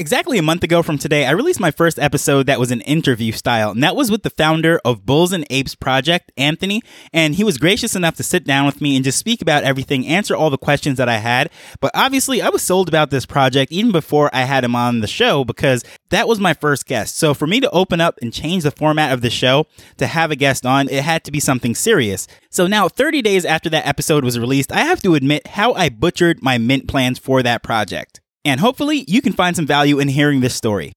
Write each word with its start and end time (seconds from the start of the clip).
Exactly 0.00 0.38
a 0.38 0.42
month 0.42 0.62
ago 0.62 0.84
from 0.84 0.96
today, 0.96 1.26
I 1.26 1.32
released 1.32 1.58
my 1.58 1.72
first 1.72 1.98
episode 1.98 2.46
that 2.46 2.60
was 2.60 2.70
an 2.70 2.82
interview 2.82 3.32
style, 3.32 3.72
and 3.72 3.82
that 3.82 3.96
was 3.96 4.12
with 4.12 4.22
the 4.22 4.30
founder 4.30 4.80
of 4.84 5.04
Bulls 5.04 5.32
and 5.32 5.44
Apes 5.50 5.74
Project, 5.74 6.30
Anthony. 6.36 6.82
And 7.12 7.34
he 7.34 7.42
was 7.42 7.58
gracious 7.58 7.96
enough 7.96 8.14
to 8.14 8.22
sit 8.22 8.44
down 8.44 8.64
with 8.64 8.80
me 8.80 8.94
and 8.94 9.04
just 9.04 9.18
speak 9.18 9.42
about 9.42 9.64
everything, 9.64 10.06
answer 10.06 10.36
all 10.36 10.50
the 10.50 10.56
questions 10.56 10.98
that 10.98 11.08
I 11.08 11.16
had. 11.16 11.50
But 11.80 11.90
obviously, 11.94 12.40
I 12.40 12.48
was 12.48 12.62
sold 12.62 12.86
about 12.86 13.10
this 13.10 13.26
project 13.26 13.72
even 13.72 13.90
before 13.90 14.30
I 14.32 14.42
had 14.42 14.62
him 14.62 14.76
on 14.76 15.00
the 15.00 15.08
show 15.08 15.44
because 15.44 15.82
that 16.10 16.28
was 16.28 16.38
my 16.38 16.54
first 16.54 16.86
guest. 16.86 17.18
So 17.18 17.34
for 17.34 17.48
me 17.48 17.58
to 17.58 17.70
open 17.70 18.00
up 18.00 18.20
and 18.22 18.32
change 18.32 18.62
the 18.62 18.70
format 18.70 19.12
of 19.12 19.20
the 19.20 19.30
show 19.30 19.66
to 19.96 20.06
have 20.06 20.30
a 20.30 20.36
guest 20.36 20.64
on, 20.64 20.88
it 20.88 21.02
had 21.02 21.24
to 21.24 21.32
be 21.32 21.40
something 21.40 21.74
serious. 21.74 22.28
So 22.50 22.68
now, 22.68 22.88
30 22.88 23.20
days 23.20 23.44
after 23.44 23.68
that 23.70 23.84
episode 23.84 24.22
was 24.22 24.38
released, 24.38 24.70
I 24.70 24.82
have 24.82 25.02
to 25.02 25.16
admit 25.16 25.48
how 25.48 25.72
I 25.72 25.88
butchered 25.88 26.40
my 26.40 26.56
mint 26.56 26.86
plans 26.86 27.18
for 27.18 27.42
that 27.42 27.64
project 27.64 28.20
and 28.48 28.60
hopefully 28.60 29.04
you 29.06 29.20
can 29.20 29.32
find 29.32 29.54
some 29.54 29.66
value 29.66 29.98
in 29.98 30.08
hearing 30.08 30.40
this 30.40 30.54
story. 30.54 30.92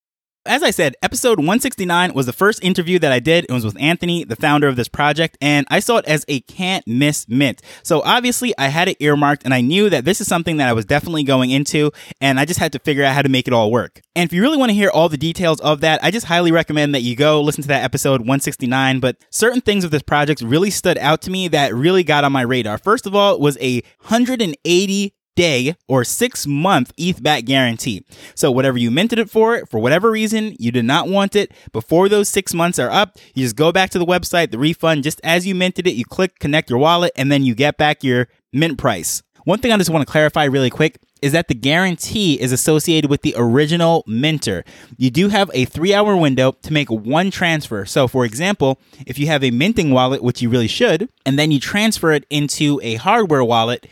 As 0.48 0.64
I 0.64 0.72
said, 0.72 0.96
episode 1.04 1.38
169 1.38 2.16
was 2.16 2.26
the 2.26 2.34
first 2.34 2.64
interview 2.64 2.98
that 2.98 3.12
I 3.12 3.20
did. 3.20 3.46
It 3.48 3.52
was 3.52 3.64
with 3.64 3.80
Anthony, 3.80 4.24
the 4.24 4.36
founder 4.36 4.68
of 4.68 4.76
this 4.76 4.88
project, 4.88 5.38
and 5.40 5.68
I 5.70 5.80
saw 5.80 5.98
it 5.98 6.06
as 6.06 6.26
a 6.28 6.40
can't 6.40 6.88
miss 6.88 7.28
mint. 7.30 7.62
So 7.84 8.02
obviously, 8.04 8.52
I 8.58 8.70
had 8.70 8.88
it 8.88 8.98
earmarked 9.00 9.44
and 9.46 9.54
I 9.54 9.62
knew 9.62 9.88
that 9.92 10.04
this 10.04 10.20
is 10.20 10.28
something 10.28 10.58
that 10.58 10.68
I 10.68 10.74
was 10.74 10.86
definitely 10.86 11.22
going 11.24 11.52
into, 11.52 11.92
and 12.20 12.40
I 12.40 12.46
just 12.46 12.60
had 12.60 12.72
to 12.72 12.80
figure 12.80 13.04
out 13.04 13.14
how 13.14 13.22
to 13.22 13.30
make 13.30 13.48
it 13.48 13.54
all 13.54 13.70
work. 13.70 14.02
And 14.16 14.28
if 14.28 14.34
you 14.34 14.42
really 14.42 14.58
want 14.58 14.72
to 14.72 14.76
hear 14.76 14.90
all 14.90 15.10
the 15.10 15.18
details 15.18 15.60
of 15.60 15.82
that, 15.82 16.04
I 16.04 16.10
just 16.10 16.26
highly 16.26 16.52
recommend 16.52 16.96
that 16.96 17.02
you 17.02 17.16
go 17.16 17.40
listen 17.42 17.62
to 17.62 17.68
that 17.68 17.84
episode 17.84 18.22
169. 18.22 19.00
But 19.00 19.18
certain 19.30 19.62
things 19.62 19.84
of 19.84 19.92
this 19.92 20.02
project 20.02 20.42
really 20.42 20.72
stood 20.72 20.98
out 20.98 21.22
to 21.22 21.30
me 21.30 21.50
that 21.50 21.76
really 21.76 22.04
got 22.04 22.24
on 22.24 22.32
my 22.32 22.42
radar. 22.42 22.80
First 22.80 23.06
of 23.06 23.14
all, 23.14 23.40
was 23.40 23.60
a 23.62 23.82
180 24.08 25.14
day 25.36 25.76
or 25.88 26.04
six 26.04 26.46
month 26.46 26.92
ETH 26.98 27.22
back 27.22 27.46
guarantee. 27.46 28.06
So 28.36 28.52
whatever 28.52 28.78
you 28.78 28.92
minted 28.92 29.20
it 29.20 29.30
for, 29.30 29.66
for 29.66 29.80
whatever 29.80 30.12
reason, 30.12 30.56
you 30.60 30.72
did 30.72 30.86
not 30.86 31.08
want 31.08 31.36
it 31.36 31.52
before 31.72 32.10
those 32.10 32.30
six 32.30 32.54
months 32.54 32.80
are 32.80 32.92
up, 32.92 33.18
you 33.34 33.44
just 33.44 33.56
go 33.56 33.72
back 33.72 33.90
to 33.92 34.00
the 34.00 34.06
website, 34.06 34.52
the 34.52 34.60
refund, 34.60 35.04
just 35.04 35.22
as 35.24 35.48
you 35.48 35.56
minted 35.56 35.88
it, 35.88 35.96
you 35.96 36.06
click 36.06 36.40
connect 36.40 36.70
your 36.70 36.80
wallet, 36.80 37.12
and 37.16 37.32
then 37.32 37.44
you 37.44 37.56
get 37.56 37.78
back 37.78 38.04
your 38.04 38.28
mint 38.52 38.78
price. 38.78 39.24
One 39.44 39.60
thing 39.60 39.72
I 39.72 39.78
just 39.78 39.90
want 39.90 40.06
to 40.06 40.12
clarify 40.12 40.44
really 40.44 40.70
quick 40.70 41.00
is 41.22 41.32
that 41.32 41.48
the 41.48 41.56
guarantee 41.56 42.40
is 42.40 42.52
associated 42.52 43.10
with 43.10 43.22
the 43.22 43.34
original 43.38 44.04
minter. 44.08 44.64
You 44.98 45.10
do 45.10 45.30
have 45.30 45.50
a 45.54 45.66
three 45.66 45.94
hour 45.94 46.16
window 46.16 46.54
to 46.64 46.74
make 46.74 46.90
one 46.90 47.32
transfer. 47.32 47.86
So, 47.86 48.08
for 48.08 48.26
example, 48.26 48.80
if 49.06 49.18
you 49.20 49.28
have 49.28 49.44
a 49.44 49.52
minting 49.52 49.92
wallet, 49.92 50.24
which 50.24 50.42
you 50.42 50.50
really 50.50 50.68
should, 50.68 51.10
and 51.26 51.38
then 51.38 51.52
you 51.52 51.60
transfer 51.60 52.12
it 52.12 52.26
into 52.30 52.80
a 52.84 52.96
hardware 52.96 53.44
wallet, 53.44 53.88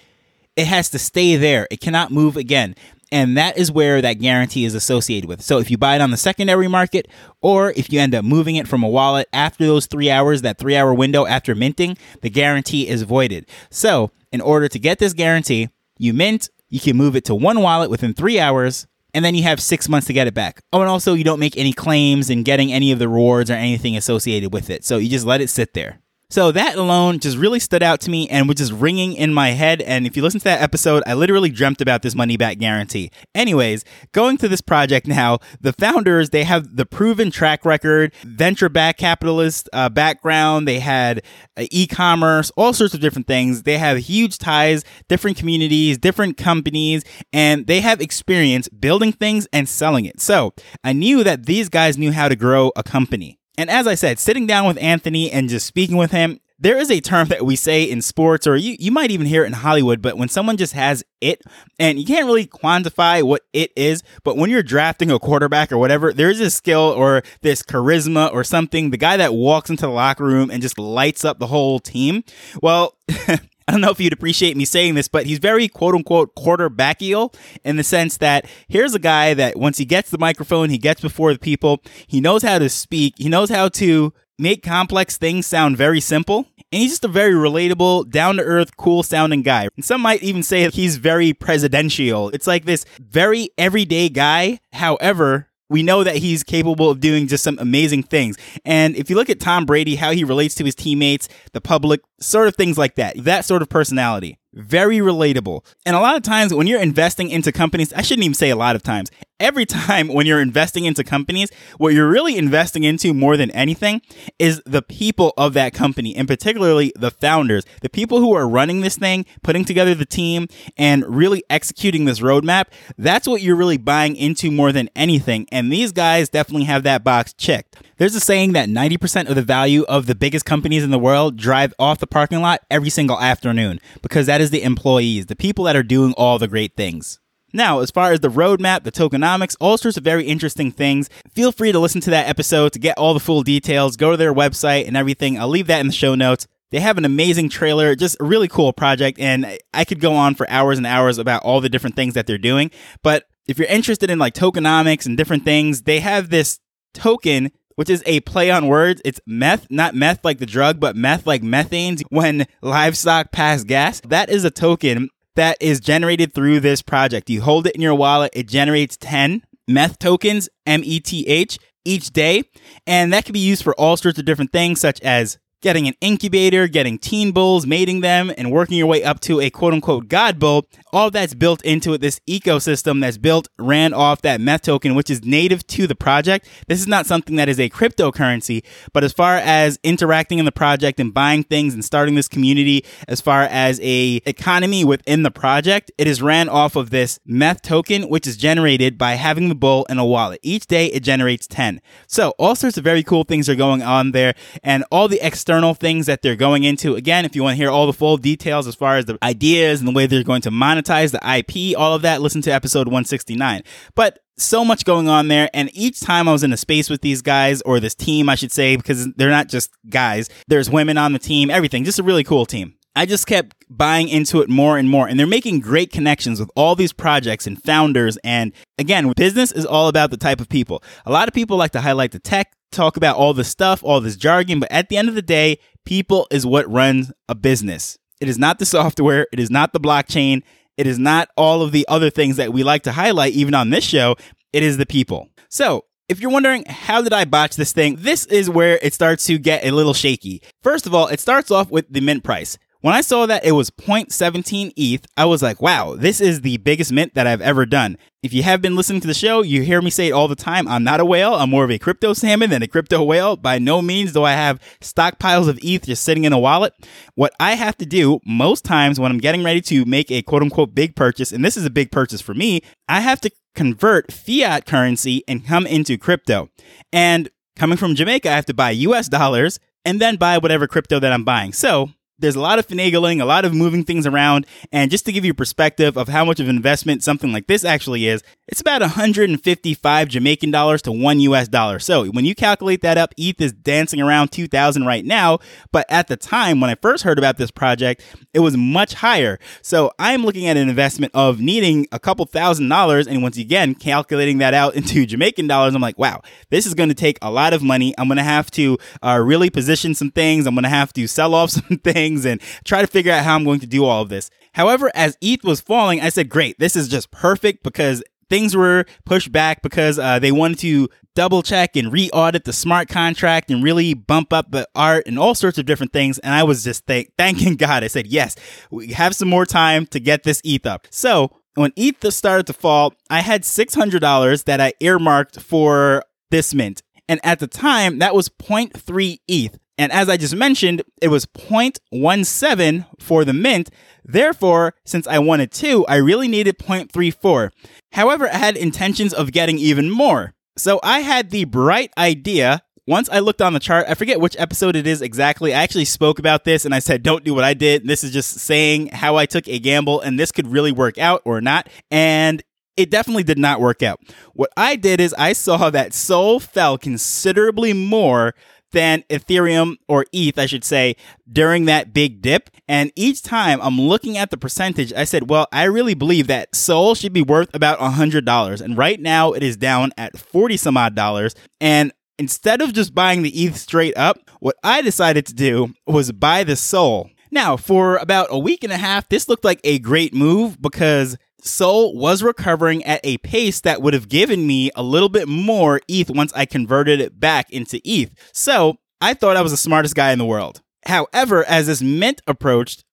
it 0.60 0.68
has 0.68 0.90
to 0.90 1.00
stay 1.00 1.38
there. 1.38 1.68
It 1.72 1.80
cannot 1.80 2.12
move 2.12 2.36
again. 2.36 2.76
And 3.12 3.38
that 3.38 3.58
is 3.58 3.72
where 3.72 4.02
that 4.02 4.16
guarantee 4.16 4.66
is 4.66 4.76
associated 4.76 5.28
with. 5.28 5.42
So 5.42 5.58
if 5.58 5.72
you 5.72 5.78
buy 5.78 5.96
it 5.96 6.02
on 6.02 6.12
the 6.12 6.18
secondary 6.18 6.68
market, 6.68 7.08
or 7.42 7.72
if 7.72 7.92
you 7.92 8.00
end 8.00 8.14
up 8.14 8.24
moving 8.24 8.56
it 8.56 8.68
from 8.68 8.84
a 8.84 8.88
wallet 8.90 9.28
after 9.34 9.66
those 9.66 9.88
three 9.88 10.12
hours, 10.12 10.44
that 10.44 10.60
three 10.60 10.76
hour 10.76 10.94
window 10.94 11.26
after 11.26 11.56
minting, 11.56 11.98
the 12.22 12.30
guarantee 12.30 12.88
is 12.88 13.04
voided. 13.04 13.48
So 13.72 14.12
in 14.32 14.42
order 14.42 14.68
to 14.68 14.78
get 14.78 15.00
this 15.00 15.14
guarantee, 15.14 15.70
you 15.98 16.14
mint, 16.14 16.50
you 16.68 16.80
can 16.80 16.98
move 16.98 17.16
it 17.16 17.26
to 17.26 17.36
one 17.36 17.62
wallet 17.62 17.90
within 17.90 18.14
three 18.14 18.40
hours, 18.40 18.86
and 19.14 19.26
then 19.26 19.34
you 19.34 19.42
have 19.44 19.60
six 19.60 19.90
months 19.90 20.06
to 20.08 20.14
get 20.14 20.28
it 20.28 20.36
back. 20.36 20.62
Oh, 20.72 20.82
and 20.82 20.90
also 20.90 21.16
you 21.16 21.24
don't 21.24 21.40
make 21.40 21.58
any 21.58 21.74
claims 21.74 22.30
in 22.30 22.44
getting 22.44 22.72
any 22.72 22.92
of 22.92 23.00
the 23.00 23.08
rewards 23.08 23.50
or 23.50 23.56
anything 23.56 23.98
associated 23.98 24.54
with 24.54 24.70
it. 24.70 24.86
So 24.86 24.98
you 24.98 25.10
just 25.10 25.26
let 25.26 25.42
it 25.42 25.50
sit 25.50 25.74
there. 25.74 26.00
So 26.32 26.52
that 26.52 26.76
alone 26.76 27.18
just 27.18 27.38
really 27.38 27.60
stood 27.60 27.82
out 27.82 28.02
to 28.02 28.12
me 28.12 28.30
and 28.30 28.48
was 28.48 28.58
just 28.58 28.72
ringing 28.72 29.14
in 29.14 29.34
my 29.34 29.50
head. 29.50 29.82
And 29.82 30.06
if 30.06 30.16
you 30.16 30.22
listen 30.22 30.40
to 30.42 30.44
that 30.44 30.62
episode, 30.62 31.02
I 31.08 31.16
literally 31.16 31.50
dreamt 31.50 31.82
about 31.82 32.04
this 32.04 32.14
money 32.14 32.38
back 32.38 32.60
guarantee. 32.60 33.10
Anyways, 33.34 33.84
going 34.12 34.38
to 34.38 34.48
this 34.48 34.62
project 34.62 35.08
now, 35.08 35.40
the 35.60 35.74
founders, 35.74 36.30
they 36.30 36.44
have 36.44 36.76
the 36.76 36.86
proven 36.86 37.32
track 37.32 37.66
record, 37.66 38.14
venture 38.24 38.70
back 38.70 38.98
capitalist 38.98 39.70
uh, 39.74 39.90
background. 39.90 40.68
They 40.68 40.78
had 40.78 41.24
uh, 41.58 41.66
e-commerce, 41.72 42.52
all 42.56 42.74
sorts 42.74 42.94
of 42.94 43.00
different 43.00 43.26
things. 43.26 43.64
They 43.64 43.80
have 43.80 43.98
huge 43.98 44.38
ties, 44.38 44.84
different 45.08 45.36
communities, 45.36 45.98
different 45.98 46.38
companies, 46.38 47.04
and 47.34 47.66
they 47.66 47.82
have 47.82 48.02
experience 48.02 48.70
building 48.70 49.14
things 49.14 49.48
and 49.52 49.68
selling 49.68 50.06
it. 50.06 50.22
So 50.22 50.54
I 50.84 50.94
knew 50.94 51.24
that 51.24 51.48
these 51.48 51.70
guys 51.70 51.98
knew 51.98 52.12
how 52.12 52.30
to 52.30 52.36
grow 52.36 52.72
a 52.76 52.84
company. 52.84 53.39
And 53.60 53.70
as 53.70 53.88
I 53.88 53.96
said, 53.96 54.20
sitting 54.20 54.48
down 54.48 54.68
with 54.68 54.82
Anthony 54.82 55.30
and 55.30 55.50
just 55.50 55.68
speaking 55.68 55.98
with 55.98 56.12
him, 56.12 56.40
there 56.60 56.78
is 56.78 56.90
a 56.90 57.02
term 57.02 57.28
that 57.28 57.46
we 57.46 57.58
say 57.58 57.84
in 57.84 58.02
sports, 58.02 58.48
or 58.48 58.56
you, 58.56 58.78
you 58.80 58.90
might 58.90 59.12
even 59.12 59.28
hear 59.28 59.44
it 59.44 59.48
in 59.48 59.54
Hollywood, 59.54 60.02
but 60.02 60.18
when 60.18 60.30
someone 60.30 60.56
just 60.56 60.72
has 60.72 61.04
it, 61.20 61.42
and 61.78 62.00
you 62.00 62.06
can't 62.06 62.26
really 62.26 62.48
quantify 62.48 63.22
what 63.22 63.42
it 63.52 63.74
is, 63.76 64.02
but 64.24 64.38
when 64.38 64.50
you're 64.50 64.64
drafting 64.64 65.12
a 65.12 65.20
quarterback 65.20 65.74
or 65.74 65.78
whatever, 65.78 66.14
there's 66.14 66.40
this 66.40 66.56
skill 66.56 66.94
or 66.96 67.22
this 67.42 67.62
charisma 67.62 68.32
or 68.32 68.46
something, 68.46 68.92
the 68.92 68.98
guy 68.98 69.18
that 69.18 69.34
walks 69.34 69.70
into 69.70 69.82
the 69.82 69.92
locker 69.92 70.24
room 70.24 70.50
and 70.50 70.62
just 70.62 70.80
lights 70.80 71.26
up 71.26 71.40
the 71.40 71.48
whole 71.48 71.80
team. 71.80 72.24
Well, 72.62 72.98
I 73.70 73.72
don't 73.72 73.82
know 73.82 73.92
if 73.92 74.00
you'd 74.00 74.14
appreciate 74.14 74.58
me 74.58 74.66
saying 74.66 74.96
this, 74.96 75.08
but 75.08 75.28
he's 75.28 75.38
very 75.38 75.68
quote 75.68 75.94
unquote 75.94 76.34
quarterbackial 76.36 77.36
in 77.64 77.76
the 77.76 77.84
sense 77.84 78.18
that 78.18 78.50
here's 78.68 78.96
a 78.96 79.00
guy 79.00 79.36
that 79.36 79.60
once 79.60 79.78
he 79.78 79.86
gets 79.86 80.10
the 80.10 80.18
microphone, 80.18 80.72
he 80.72 80.80
gets 80.80 81.02
before 81.02 81.34
the 81.34 81.38
people, 81.38 81.80
he 82.08 82.20
knows 82.20 82.42
how 82.42 82.58
to 82.58 82.68
speak, 82.68 83.14
he 83.20 83.30
knows 83.30 83.52
how 83.52 83.70
to 83.70 84.12
make 84.40 84.64
complex 84.64 85.18
things 85.18 85.46
sound 85.46 85.78
very 85.78 86.00
simple. 86.00 86.48
And 86.72 86.82
he's 86.82 86.94
just 86.94 87.06
a 87.06 87.08
very 87.08 87.34
relatable, 87.34 88.10
down 88.10 88.38
to 88.38 88.44
earth, 88.44 88.76
cool 88.76 89.04
sounding 89.04 89.44
guy. 89.44 89.68
And 89.76 89.86
some 89.86 90.02
might 90.02 90.24
even 90.24 90.42
say 90.42 90.68
he's 90.72 90.98
very 90.98 91.32
presidential. 91.34 92.30
It's 92.30 92.48
like 92.48 92.66
this 92.66 92.86
very 93.00 93.52
everyday 93.56 94.10
guy. 94.10 94.62
However, 94.74 95.49
we 95.70 95.84
know 95.84 96.04
that 96.04 96.18
he's 96.18 96.44
capable 96.44 96.90
of 96.90 97.00
doing 97.00 97.28
just 97.28 97.44
some 97.44 97.58
amazing 97.60 98.04
things. 98.04 98.38
And 98.66 98.96
if 98.96 99.10
you 99.10 99.16
look 99.16 99.30
at 99.30 99.40
Tom 99.40 99.66
Brady, 99.66 99.96
how 99.96 100.12
he 100.12 100.24
relates 100.24 100.56
to 100.56 100.66
his 100.66 100.76
teammates, 100.76 101.30
the 101.54 101.62
public, 101.62 102.02
sort 102.20 102.48
of 102.48 102.56
things 102.56 102.78
like 102.78 102.96
that, 102.96 103.24
that 103.24 103.46
sort 103.46 103.62
of 103.62 103.70
personality. 103.70 104.40
Very 104.54 104.98
relatable. 104.98 105.64
And 105.86 105.96
a 105.96 106.00
lot 106.00 106.16
of 106.16 106.24
times 106.24 106.54
when 106.54 106.66
you're 106.66 106.82
investing 106.82 107.30
into 107.30 107.52
companies, 107.52 107.94
I 107.94 108.02
shouldn't 108.02 108.26
even 108.26 108.34
say 108.34 108.50
a 108.50 108.56
lot 108.56 108.76
of 108.76 108.82
times, 108.82 109.12
every 109.40 109.66
time 109.66 110.08
when 110.08 110.26
you're 110.26 110.42
investing 110.42 110.86
into 110.86 111.04
companies, 111.04 111.50
what 111.78 111.94
you're 111.94 112.10
really 112.10 112.38
investing 112.38 112.84
into 112.84 113.14
more 113.14 113.38
than 113.38 113.52
anything 113.52 114.02
is 114.38 114.62
the 114.66 114.82
people 114.82 115.34
of 115.38 115.54
that 115.54 115.74
company, 115.74 116.16
and 116.16 116.28
particularly 116.28 116.92
the 116.96 117.12
founders, 117.12 117.66
the 117.82 117.90
people 117.90 118.20
who 118.20 118.34
are 118.34 118.48
running 118.48 118.82
this 118.82 118.98
thing, 118.98 119.26
putting 119.44 119.66
together 119.66 119.96
the 119.96 120.06
team, 120.06 120.48
and 120.78 121.06
really 121.08 121.44
executing 121.50 122.06
this 122.06 122.20
roadmap. 122.20 122.66
That's 122.98 123.28
what 123.28 123.42
you're 123.42 123.56
really 123.56 123.78
buying 123.78 124.16
into 124.16 124.52
more 124.52 124.72
than 124.72 124.90
anything. 124.96 125.48
And 125.52 125.72
these 125.72 125.92
guys 125.92 126.30
definitely 126.30 126.66
have 126.66 126.84
that 126.84 127.04
box 127.04 127.34
checked. 127.34 127.78
There's 127.98 128.16
a 128.16 128.20
saying 128.20 128.54
that 128.54 128.70
90% 128.70 129.30
of 129.30 129.36
the 129.36 129.42
value 129.42 129.84
of 129.84 130.06
the 130.06 130.16
biggest 130.16 130.46
companies 130.46 130.84
in 130.84 130.92
the 130.92 131.00
world 131.00 131.38
drive 131.38 131.74
off 131.78 132.00
the 132.00 132.08
parking 132.08 132.42
lot 132.42 132.62
every 132.72 132.90
single 132.90 133.20
afternoon 133.20 133.80
because 134.02 134.26
that 134.28 134.42
is 134.42 134.52
the 134.52 134.64
employees, 134.64 135.26
the 135.26 135.36
people 135.36 135.66
that 135.66 135.76
are 135.76 135.84
doing 135.84 136.14
all 136.14 136.40
the 136.40 136.48
great 136.48 136.76
things. 136.76 137.20
Now, 137.54 137.80
as 137.80 137.92
far 137.92 138.12
as 138.12 138.20
the 138.20 138.30
roadmap, 138.30 138.84
the 138.84 138.92
tokenomics, 138.92 139.56
all 139.60 139.78
sorts 139.78 139.98
of 139.98 140.04
very 140.04 140.26
interesting 140.26 140.72
things, 140.72 141.10
feel 141.34 141.52
free 141.52 141.72
to 141.72 141.80
listen 141.80 142.02
to 142.02 142.10
that 142.12 142.28
episode 142.28 142.74
to 142.74 142.80
get 142.80 142.98
all 142.98 143.14
the 143.14 143.20
full 143.20 143.44
details. 143.44 143.98
Go 143.98 144.12
to 144.12 144.18
their 144.18 144.34
website 144.34 144.88
and 144.88 144.96
everything. 144.96 145.40
I'll 145.40 145.50
leave 145.50 145.68
that 145.68 145.82
in 145.82 145.88
the 145.88 145.94
show 145.94 146.16
notes. 146.16 146.48
They 146.72 146.80
have 146.80 146.98
an 147.00 147.06
amazing 147.06 147.50
trailer, 147.50 147.96
just 147.96 148.18
a 148.20 148.24
really 148.24 148.48
cool 148.48 148.74
project, 148.74 149.20
and 149.20 149.58
I 149.74 149.86
could 149.86 150.00
go 150.00 150.14
on 150.14 150.36
for 150.36 150.48
hours 150.50 150.78
and 150.78 150.86
hours 150.86 151.18
about 151.18 151.42
all 151.42 151.62
the 151.62 151.70
different 151.70 151.96
things 151.96 152.14
that 152.14 152.28
they're 152.28 152.38
doing. 152.38 152.70
But 153.02 153.26
if 153.48 153.58
you're 153.58 153.68
interested 153.68 154.12
in 154.12 154.20
like 154.20 154.36
tokenomics 154.36 155.08
and 155.08 155.18
different 155.18 155.46
things, 155.46 155.82
they 155.84 156.00
have 156.00 156.30
this 156.30 156.60
token 156.94 157.52
which 157.80 157.90
is 157.90 158.04
a 158.06 158.20
play 158.20 158.52
on 158.52 158.68
words. 158.68 159.02
It's 159.06 159.22
meth, 159.26 159.68
not 159.70 159.96
meth 159.96 160.26
like 160.26 160.40
the 160.40 160.46
drug, 160.46 160.82
but 160.82 160.98
meth 160.98 161.26
like 161.26 161.42
methane 161.42 161.96
when 162.10 162.46
livestock 162.62 163.32
pass 163.32 163.64
gas. 163.64 164.02
That 164.02 164.30
is 164.30 164.44
a 164.44 164.52
token 164.52 165.10
that 165.36 165.58
is 165.60 165.80
generated 165.80 166.34
through 166.34 166.60
this 166.60 166.82
project. 166.82 167.30
You 167.30 167.42
hold 167.42 167.68
it 167.68 167.76
in 167.76 167.82
your 167.82 167.96
wallet, 167.96 168.32
it 168.34 168.48
generates 168.48 168.98
10 168.98 169.44
meth 169.68 170.00
tokens, 170.00 170.50
M 170.66 170.82
E 170.84 171.00
T 171.00 171.26
H, 171.28 171.58
each 171.86 172.12
day. 172.12 172.44
And 172.86 173.14
that 173.14 173.26
can 173.26 173.34
be 173.34 173.40
used 173.40 173.64
for 173.64 173.74
all 173.80 173.96
sorts 173.96 174.20
of 174.20 174.26
different 174.26 174.52
things, 174.52 174.82
such 174.82 175.00
as 175.02 175.38
getting 175.62 175.88
an 175.88 175.94
incubator, 176.02 176.68
getting 176.68 176.98
teen 176.98 177.32
bulls, 177.32 177.66
mating 177.66 178.02
them, 178.02 178.32
and 178.38 178.52
working 178.52 178.78
your 178.78 178.88
way 178.88 179.04
up 179.04 179.20
to 179.20 179.42
a 179.42 179.50
quote 179.50 179.74
unquote 179.74 180.08
God 180.08 180.40
bull, 180.40 180.66
all 180.94 181.12
that's 181.12 181.34
built 181.34 181.62
into 181.64 181.94
it, 181.94 182.02
this 182.02 182.20
ecosystem 182.28 183.02
that's 183.02 183.18
built, 183.18 183.48
ran 183.58 183.94
off 183.94 184.22
that 184.22 184.40
meth 184.40 184.64
token, 184.64 184.96
which 184.96 185.10
is 185.10 185.24
native 185.26 185.66
to 185.68 185.88
the 185.88 185.96
project. 185.96 186.48
This 186.68 186.80
is 186.80 186.88
not 186.88 187.06
something 187.06 187.36
that 187.36 187.50
is 187.50 187.60
a 187.60 187.70
cryptocurrency, 187.70 188.64
but 188.94 189.04
as 189.04 189.12
far 189.12 189.36
as 189.36 189.80
interacting 189.84 190.40
in 190.40 190.46
the 190.46 190.52
project 190.52 191.00
and 191.00 191.14
buying 191.14 191.44
things 191.44 191.74
and 191.74 191.84
starting 191.84 192.16
this 192.16 192.28
community, 192.28 192.86
as 193.08 193.22
far 193.22 193.44
as 193.44 193.80
a 193.82 194.22
economy 194.26 194.86
within 194.86 195.24
the 195.24 195.32
project, 195.32 195.92
it 195.98 196.08
is 196.08 196.22
ran 196.22 196.48
off 196.48 196.76
of 196.76 196.90
this 196.90 197.20
meth 197.26 197.62
token, 197.62 198.04
which 198.04 198.26
is 198.26 198.38
generated 198.38 198.98
by 198.98 199.14
having 199.14 199.50
the 199.50 199.56
bull 199.56 199.86
in 199.90 200.00
a 200.00 200.06
wallet. 200.06 200.40
Each 200.42 200.66
day 200.66 200.88
it 200.88 201.02
generates 201.02 201.48
10. 201.48 201.82
So 202.08 202.30
all 202.38 202.56
sorts 202.56 202.78
of 202.78 202.84
very 202.84 203.04
cool 203.04 203.24
things 203.24 203.50
are 203.50 203.56
going 203.56 203.82
on 203.82 204.12
there 204.12 204.34
and 204.64 204.84
all 204.92 205.08
the 205.08 205.20
external 205.26 205.49
things 205.74 206.06
that 206.06 206.22
they're 206.22 206.36
going 206.36 206.64
into. 206.64 206.96
Again, 206.96 207.26
if 207.26 207.36
you 207.36 207.44
want 207.44 207.54
to 207.54 207.58
hear 207.58 207.70
all 207.70 207.88
the 207.88 207.94
full 207.94 208.18
details 208.18 208.68
as 208.68 208.76
far 208.76 208.98
as 208.98 209.06
the 209.06 209.18
ideas 209.24 209.80
and 209.80 209.88
the 209.88 209.92
way 209.92 210.06
they're 210.06 210.24
going 210.24 210.42
to 210.42 210.52
monetize 210.52 211.12
the 211.12 211.38
IP, 211.38 211.78
all 211.78 211.94
of 211.94 212.02
that, 212.04 212.22
listen 212.22 212.42
to 212.44 212.52
episode 212.52 212.88
169. 212.88 213.64
But 213.96 214.20
so 214.38 214.64
much 214.64 214.86
going 214.86 215.08
on 215.08 215.28
there. 215.28 215.50
And 215.54 215.70
each 215.74 216.00
time 216.00 216.28
I 216.28 216.32
was 216.32 216.44
in 216.44 216.54
a 216.54 216.58
space 216.58 216.90
with 216.90 217.02
these 217.02 217.22
guys, 217.22 217.62
or 217.64 217.80
this 217.80 217.96
team, 217.96 218.30
I 218.30 218.36
should 218.36 218.52
say, 218.52 218.76
because 218.76 219.12
they're 219.14 219.30
not 219.30 219.50
just 219.50 219.72
guys, 219.90 220.30
there's 220.48 220.70
women 220.70 220.98
on 220.98 221.14
the 221.14 221.20
team, 221.20 221.50
everything. 221.50 221.84
Just 221.84 222.00
a 222.00 222.04
really 222.04 222.24
cool 222.24 222.46
team. 222.46 222.76
I 222.96 223.06
just 223.06 223.28
kept 223.28 223.56
buying 223.70 224.10
into 224.10 224.42
it 224.42 224.50
more 224.50 224.78
and 224.78 224.90
more. 224.90 225.08
And 225.08 225.20
they're 225.20 225.28
making 225.28 225.60
great 225.60 225.92
connections 225.92 226.40
with 226.40 226.50
all 226.56 226.76
these 226.76 226.92
projects 226.92 227.48
and 227.48 227.62
founders. 227.62 228.18
And 228.24 228.52
again, 228.78 229.14
business 229.16 229.52
is 229.52 229.66
all 229.66 229.88
about 229.88 230.12
the 230.12 230.18
type 230.18 230.42
of 230.42 230.50
people. 230.50 230.84
A 231.06 231.12
lot 231.12 231.28
of 231.28 231.34
people 231.34 231.58
like 231.58 231.72
to 231.72 231.82
highlight 231.82 232.12
the 232.12 232.20
tech, 232.20 232.54
talk 232.72 232.98
about 232.98 233.16
all 233.16 233.34
this 233.34 233.48
stuff, 233.48 233.84
all 233.84 234.02
this 234.02 234.16
jargon, 234.16 234.60
but 234.60 234.72
at 234.72 234.90
the 234.90 234.98
end 234.98 235.10
of 235.10 235.16
the 235.16 235.22
day, 235.22 235.60
people 235.86 236.28
is 236.32 236.46
what 236.46 236.70
runs 236.72 237.12
a 237.28 237.36
business. 237.36 237.98
It 238.20 238.28
is 238.28 238.38
not 238.38 238.60
the 238.60 238.66
software, 238.78 239.28
it 239.32 239.40
is 239.40 239.50
not 239.50 239.74
the 239.74 239.80
blockchain, 239.80 240.42
it 240.78 240.88
is 240.88 241.00
not 241.00 241.30
all 241.38 241.62
of 241.62 241.72
the 241.72 241.88
other 241.88 242.10
things 242.10 242.38
that 242.38 242.54
we 242.54 242.64
like 242.64 242.84
to 242.84 242.94
highlight, 242.94 243.34
even 243.34 243.54
on 243.54 243.70
this 243.70 243.84
show. 243.84 244.16
It 244.54 244.64
is 244.64 244.78
the 244.78 244.86
people. 244.86 245.30
So, 245.50 245.86
if 246.08 246.20
you're 246.20 246.32
wondering 246.32 246.66
how 246.68 247.04
did 247.04 247.14
I 247.14 247.26
botch 247.26 247.56
this 247.56 247.72
thing, 247.72 247.98
this 248.00 248.26
is 248.26 248.50
where 248.50 248.80
it 248.82 248.96
starts 248.96 249.26
to 249.28 249.38
get 249.38 249.64
a 249.64 249.72
little 249.72 249.94
shaky. 249.94 250.42
First 250.64 250.88
of 250.88 250.94
all, 250.96 251.08
it 251.08 251.20
starts 251.20 251.52
off 251.52 251.70
with 251.70 251.86
the 251.88 252.02
mint 252.02 252.24
price. 252.24 252.58
When 252.82 252.94
I 252.94 253.02
saw 253.02 253.26
that 253.26 253.44
it 253.44 253.52
was 253.52 253.70
0.17 253.70 254.72
ETH, 254.78 255.06
I 255.18 255.26
was 255.26 255.44
like, 255.44 255.62
wow, 255.62 255.96
this 255.96 256.22
is 256.22 256.42
the 256.42 256.56
biggest 256.58 256.94
mint 256.94 257.14
that 257.14 257.28
I've 257.28 257.42
ever 257.42 257.66
done. 257.66 257.98
If 258.24 258.32
you 258.32 258.44
have 258.44 258.62
been 258.62 258.78
listening 258.78 259.02
to 259.02 259.08
the 259.08 259.14
show, 259.14 259.42
you 259.42 259.64
hear 259.64 259.82
me 259.82 259.90
say 259.90 260.08
it 260.08 260.12
all 260.14 260.30
the 260.30 260.36
time. 260.36 260.66
I'm 260.66 260.86
not 260.86 261.02
a 261.02 261.06
whale. 261.06 261.36
I'm 261.36 261.50
more 261.50 261.66
of 261.66 261.72
a 261.72 261.78
crypto 261.78 262.14
salmon 262.14 262.50
than 262.50 262.64
a 262.64 262.70
crypto 262.70 263.04
whale. 263.04 263.36
By 263.36 263.60
no 263.60 263.82
means 263.82 264.14
do 264.14 264.24
I 264.24 264.32
have 264.32 264.62
stockpiles 264.80 265.50
of 265.50 265.60
ETH 265.62 265.88
just 265.88 266.04
sitting 266.04 266.24
in 266.24 266.32
a 266.32 266.40
wallet. 266.40 266.74
What 267.16 267.34
I 267.38 267.56
have 267.56 267.76
to 267.80 267.86
do 267.86 268.22
most 268.26 268.64
times 268.64 268.98
when 268.98 269.12
I'm 269.12 269.18
getting 269.18 269.44
ready 269.44 269.60
to 269.64 269.84
make 269.84 270.10
a 270.10 270.22
quote 270.22 270.42
unquote 270.42 270.74
big 270.74 270.96
purchase, 270.96 271.34
and 271.34 271.44
this 271.44 271.58
is 271.58 271.66
a 271.66 271.70
big 271.70 271.92
purchase 271.92 272.22
for 272.22 272.34
me, 272.34 272.62
I 272.88 273.02
have 273.02 273.20
to 273.22 273.32
convert 273.56 274.10
fiat 274.10 274.66
currency 274.66 275.22
and 275.28 275.46
come 275.46 275.68
into 275.68 275.98
crypto. 275.98 276.48
And 276.94 277.30
coming 277.58 277.78
from 277.78 277.96
Jamaica, 277.96 278.30
I 278.30 278.36
have 278.36 278.46
to 278.46 278.54
buy 278.54 278.72
US 278.72 279.10
dollars 279.10 279.60
and 279.84 280.00
then 280.00 280.16
buy 280.16 280.38
whatever 280.38 280.66
crypto 280.66 280.98
that 281.00 281.12
I'm 281.12 281.26
buying. 281.26 281.52
So 281.52 281.90
there's 282.20 282.36
a 282.36 282.42
lot 282.42 282.60
of 282.60 282.68
finagling, 282.68 283.22
a 283.22 283.26
lot 283.26 283.46
of 283.46 283.54
moving 283.54 283.84
things 283.84 284.06
around. 284.06 284.46
And 284.72 284.92
just 284.92 285.06
to 285.06 285.12
give 285.12 285.26
you 285.26 285.34
perspective 285.34 285.98
of 285.98 286.08
how 286.08 286.26
much 286.26 286.40
of 286.40 286.48
an 286.48 286.56
investment 286.56 287.04
something 287.04 287.32
like 287.32 287.48
this 287.48 287.64
actually 287.66 288.08
is, 288.08 288.22
it's 288.48 288.62
about 288.62 288.82
155 288.82 290.08
Jamaican 290.08 290.52
dollars 290.52 290.82
to 290.84 290.92
one 290.92 291.20
US 291.22 291.48
dollar. 291.48 291.80
So 291.80 292.06
when 292.08 292.26
you 292.26 292.36
calculate 292.36 292.82
that 292.82 292.98
up, 292.98 293.14
ETH 293.18 293.40
is 293.40 293.54
dancing 293.54 294.02
around 294.02 294.32
2000 294.32 294.86
right 294.86 295.06
now. 295.06 295.40
But 295.72 295.86
at 295.90 296.08
the 296.08 296.18
time 296.18 296.60
when 296.60 296.70
I 296.70 296.76
first 296.76 297.04
heard 297.04 297.18
about 297.18 297.38
this 297.38 297.52
project, 297.52 298.04
it 298.34 298.40
was 298.40 298.58
much 298.58 298.96
higher. 298.96 299.40
So 299.62 299.92
I'm 300.00 300.26
looking 300.26 300.48
at 300.48 300.58
an 300.58 300.68
investment 300.68 301.14
of 301.16 301.40
needing 301.40 301.88
a 301.92 302.00
couple 302.00 302.26
thousand 302.26 302.70
dollars. 302.70 303.08
And 303.08 303.22
once 303.22 303.38
again, 303.38 303.76
calculating 303.76 304.40
that 304.40 304.54
out 304.54 304.76
into 304.80 305.06
Jamaican 305.06 305.48
dollars, 305.48 305.76
I'm 305.76 305.82
like, 305.82 306.00
wow, 306.00 306.22
this 306.50 306.66
is 306.66 306.74
going 306.74 306.90
to 306.90 306.96
take 306.96 307.18
a 307.22 307.32
lot 307.32 307.54
of 307.54 307.62
money. 307.62 307.94
I'm 307.98 308.08
going 308.08 308.18
to 308.18 308.24
have 308.24 308.50
to 308.52 308.78
uh, 309.04 309.22
really 309.24 309.50
position 309.50 309.94
some 309.96 310.12
things. 310.12 310.48
I'm 310.48 310.56
going 310.56 310.64
to 310.64 310.70
have 310.70 310.92
to 310.94 311.08
sell 311.08 311.36
off 311.36 311.50
some 311.52 311.78
things 311.78 312.09
and 312.26 312.42
try 312.64 312.82
to 312.82 312.88
figure 312.88 313.12
out 313.12 313.24
how 313.24 313.36
I'm 313.36 313.44
going 313.44 313.60
to 313.62 313.68
do 313.68 313.86
all 313.86 314.02
of 314.02 314.10
this. 314.10 314.30
However, 314.54 314.92
as 314.96 315.18
ETH 315.22 315.44
was 315.44 315.62
falling, 315.62 316.02
I 316.02 316.10
said, 316.10 316.30
great, 316.30 316.60
this 316.60 316.76
is 316.76 316.88
just 316.88 317.12
perfect 317.12 317.64
because 317.64 318.04
things 318.30 318.56
were 318.56 318.86
pushed 319.06 319.32
back 319.32 319.62
because 319.62 320.00
uh, 320.00 320.20
they 320.20 320.32
wanted 320.32 320.60
to 320.60 320.90
double 321.16 321.42
check 321.42 321.76
and 321.76 321.92
re 321.92 322.10
audit 322.14 322.46
the 322.46 322.54
smart 322.54 322.88
contract 322.88 323.52
and 323.52 323.64
really 323.64 323.94
bump 323.94 324.32
up 324.32 324.52
the 324.52 324.68
art 324.76 325.06
and 325.08 325.20
all 325.20 325.36
sorts 325.36 325.58
of 325.58 325.66
different 325.66 325.92
things. 325.92 326.20
And 326.20 326.34
I 326.34 326.44
was 326.44 326.64
just 326.64 326.88
th- 326.88 327.10
thanking 327.18 327.56
God. 327.58 327.84
I 327.84 327.88
said, 327.88 328.08
yes, 328.08 328.36
we 328.72 328.94
have 328.94 329.16
some 329.16 329.28
more 329.28 329.46
time 329.46 329.86
to 329.88 330.00
get 330.00 330.24
this 330.24 330.42
ETH 330.44 330.66
up. 330.66 330.88
So 330.90 331.32
when 331.56 331.74
ETH 331.76 332.14
started 332.14 332.48
to 332.48 332.54
fall, 332.54 332.94
I 333.10 333.22
had 333.22 333.44
$600 333.44 334.44
that 334.46 334.62
I 334.62 334.74
earmarked 334.80 335.42
for 335.42 336.04
this 336.32 336.54
mint. 336.54 336.82
And 337.08 337.20
at 337.24 337.40
the 337.40 337.48
time, 337.48 338.00
that 338.00 338.14
was 338.14 338.30
0.3 338.30 339.20
ETH. 339.28 339.58
And 339.80 339.94
as 339.94 340.10
I 340.10 340.18
just 340.18 340.36
mentioned, 340.36 340.84
it 341.02 341.08
was 341.08 341.26
0.17 341.26 342.86
for 343.00 343.24
the 343.24 343.32
mint. 343.32 343.70
Therefore, 344.04 344.76
since 344.84 345.08
I 345.08 345.20
wanted 345.20 345.54
two, 345.54 345.86
I 345.88 345.96
really 345.96 346.28
needed 346.28 346.60
0.34. 346.60 347.50
However, 347.94 348.28
I 348.28 348.36
had 348.36 348.58
intentions 348.58 349.14
of 349.14 349.32
getting 349.32 349.58
even 349.58 349.90
more. 349.90 350.34
So 350.58 350.82
I 350.84 351.00
had 351.00 351.30
the 351.30 351.46
bright 351.46 351.94
idea. 351.98 352.62
Once 352.88 353.08
I 353.10 353.20
looked 353.20 353.42
on 353.42 353.54
the 353.54 353.60
chart, 353.62 353.86
I 353.88 353.94
forget 353.94 354.20
which 354.20 354.36
episode 354.38 354.76
it 354.76 354.86
is 354.86 355.02
exactly. 355.02 355.54
I 355.54 355.64
actually 355.64 355.86
spoke 355.86 356.20
about 356.20 356.44
this 356.44 356.66
and 356.66 356.76
I 356.76 356.80
said, 356.80 357.02
don't 357.02 357.24
do 357.24 357.34
what 357.34 357.46
I 357.46 357.54
did. 357.54 357.88
This 357.88 358.04
is 358.04 358.12
just 358.12 358.32
saying 358.32 358.88
how 358.88 359.16
I 359.16 359.26
took 359.26 359.48
a 359.48 359.60
gamble 359.60 360.02
and 360.02 360.20
this 360.20 360.34
could 360.34 360.48
really 360.48 360.74
work 360.74 360.98
out 360.98 361.22
or 361.24 361.40
not. 361.40 361.70
And 361.90 362.44
it 362.76 362.92
definitely 362.92 363.24
did 363.24 363.38
not 363.38 363.62
work 363.62 363.82
out. 363.82 364.02
What 364.34 364.52
I 364.58 364.76
did 364.76 365.00
is 365.00 365.14
I 365.18 365.32
saw 365.34 365.70
that 365.70 365.94
Sol 365.94 366.42
fell 366.42 366.78
considerably 366.78 367.72
more 367.72 368.34
than 368.72 369.04
Ethereum 369.10 369.76
or 369.88 370.06
ETH, 370.12 370.38
I 370.38 370.46
should 370.46 370.64
say, 370.64 370.96
during 371.32 371.66
that 371.66 371.94
big 371.94 372.22
dip. 372.22 372.50
And 372.68 372.92
each 372.96 373.22
time 373.22 373.60
I'm 373.62 373.80
looking 373.80 374.18
at 374.18 374.32
the 374.32 374.38
percentage, 374.38 374.94
I 374.94 375.04
said, 375.04 375.30
well, 375.30 375.48
I 375.52 375.64
really 375.64 375.94
believe 375.94 376.28
that 376.28 376.56
Sol 376.56 376.96
should 376.96 377.14
be 377.14 377.22
worth 377.22 377.50
about 377.54 377.80
$100. 377.80 378.62
And 378.62 378.78
right 378.78 379.00
now 379.00 379.34
it 379.34 379.44
is 379.44 379.58
down 379.58 379.92
at 379.98 380.18
40 380.18 380.58
some 380.58 380.78
odd 380.78 380.96
dollars. 380.96 381.36
And 381.60 381.92
instead 382.18 382.62
of 382.62 382.74
just 382.74 382.94
buying 382.94 383.24
the 383.24 383.44
ETH 383.44 383.58
straight 383.58 383.98
up, 383.98 384.18
what 384.40 384.56
I 384.64 384.82
decided 384.82 385.26
to 385.28 385.34
do 385.34 385.74
was 385.88 386.12
buy 386.12 386.44
the 386.44 386.56
Sol. 386.56 387.10
Now, 387.32 387.58
for 387.58 387.98
about 387.98 388.28
a 388.32 388.40
week 388.40 388.64
and 388.64 388.74
a 388.74 388.78
half, 388.78 389.08
this 389.10 389.30
looked 389.30 389.46
like 389.46 389.62
a 389.64 389.80
great 389.80 390.14
move 390.14 390.62
because 390.62 391.18
Sol 391.44 391.96
was 391.96 392.24
recovering 392.24 392.84
at 392.84 393.02
a 393.04 393.18
pace 393.20 393.62
that 393.62 393.82
would 393.82 393.94
have 393.94 394.10
given 394.10 394.46
me 394.46 394.72
a 394.76 394.84
little 394.84 395.10
bit 395.10 395.28
more 395.28 395.82
ETH 395.88 396.10
once 396.10 396.34
I 396.34 396.46
converted 396.46 397.00
it 397.00 397.20
back 397.20 397.50
into 397.52 397.82
ETH. 397.84 398.12
So 398.34 398.78
I 399.02 399.14
thought 399.14 399.38
I 399.38 399.42
was 399.42 399.52
the 399.52 399.58
smartest 399.58 399.96
guy 399.96 400.12
in 400.12 400.20
the 400.20 400.26
world. 400.26 400.62
However, 400.86 401.44
as 401.46 401.68
this 401.68 401.82
mint 401.82 402.22
approached, 402.28 402.84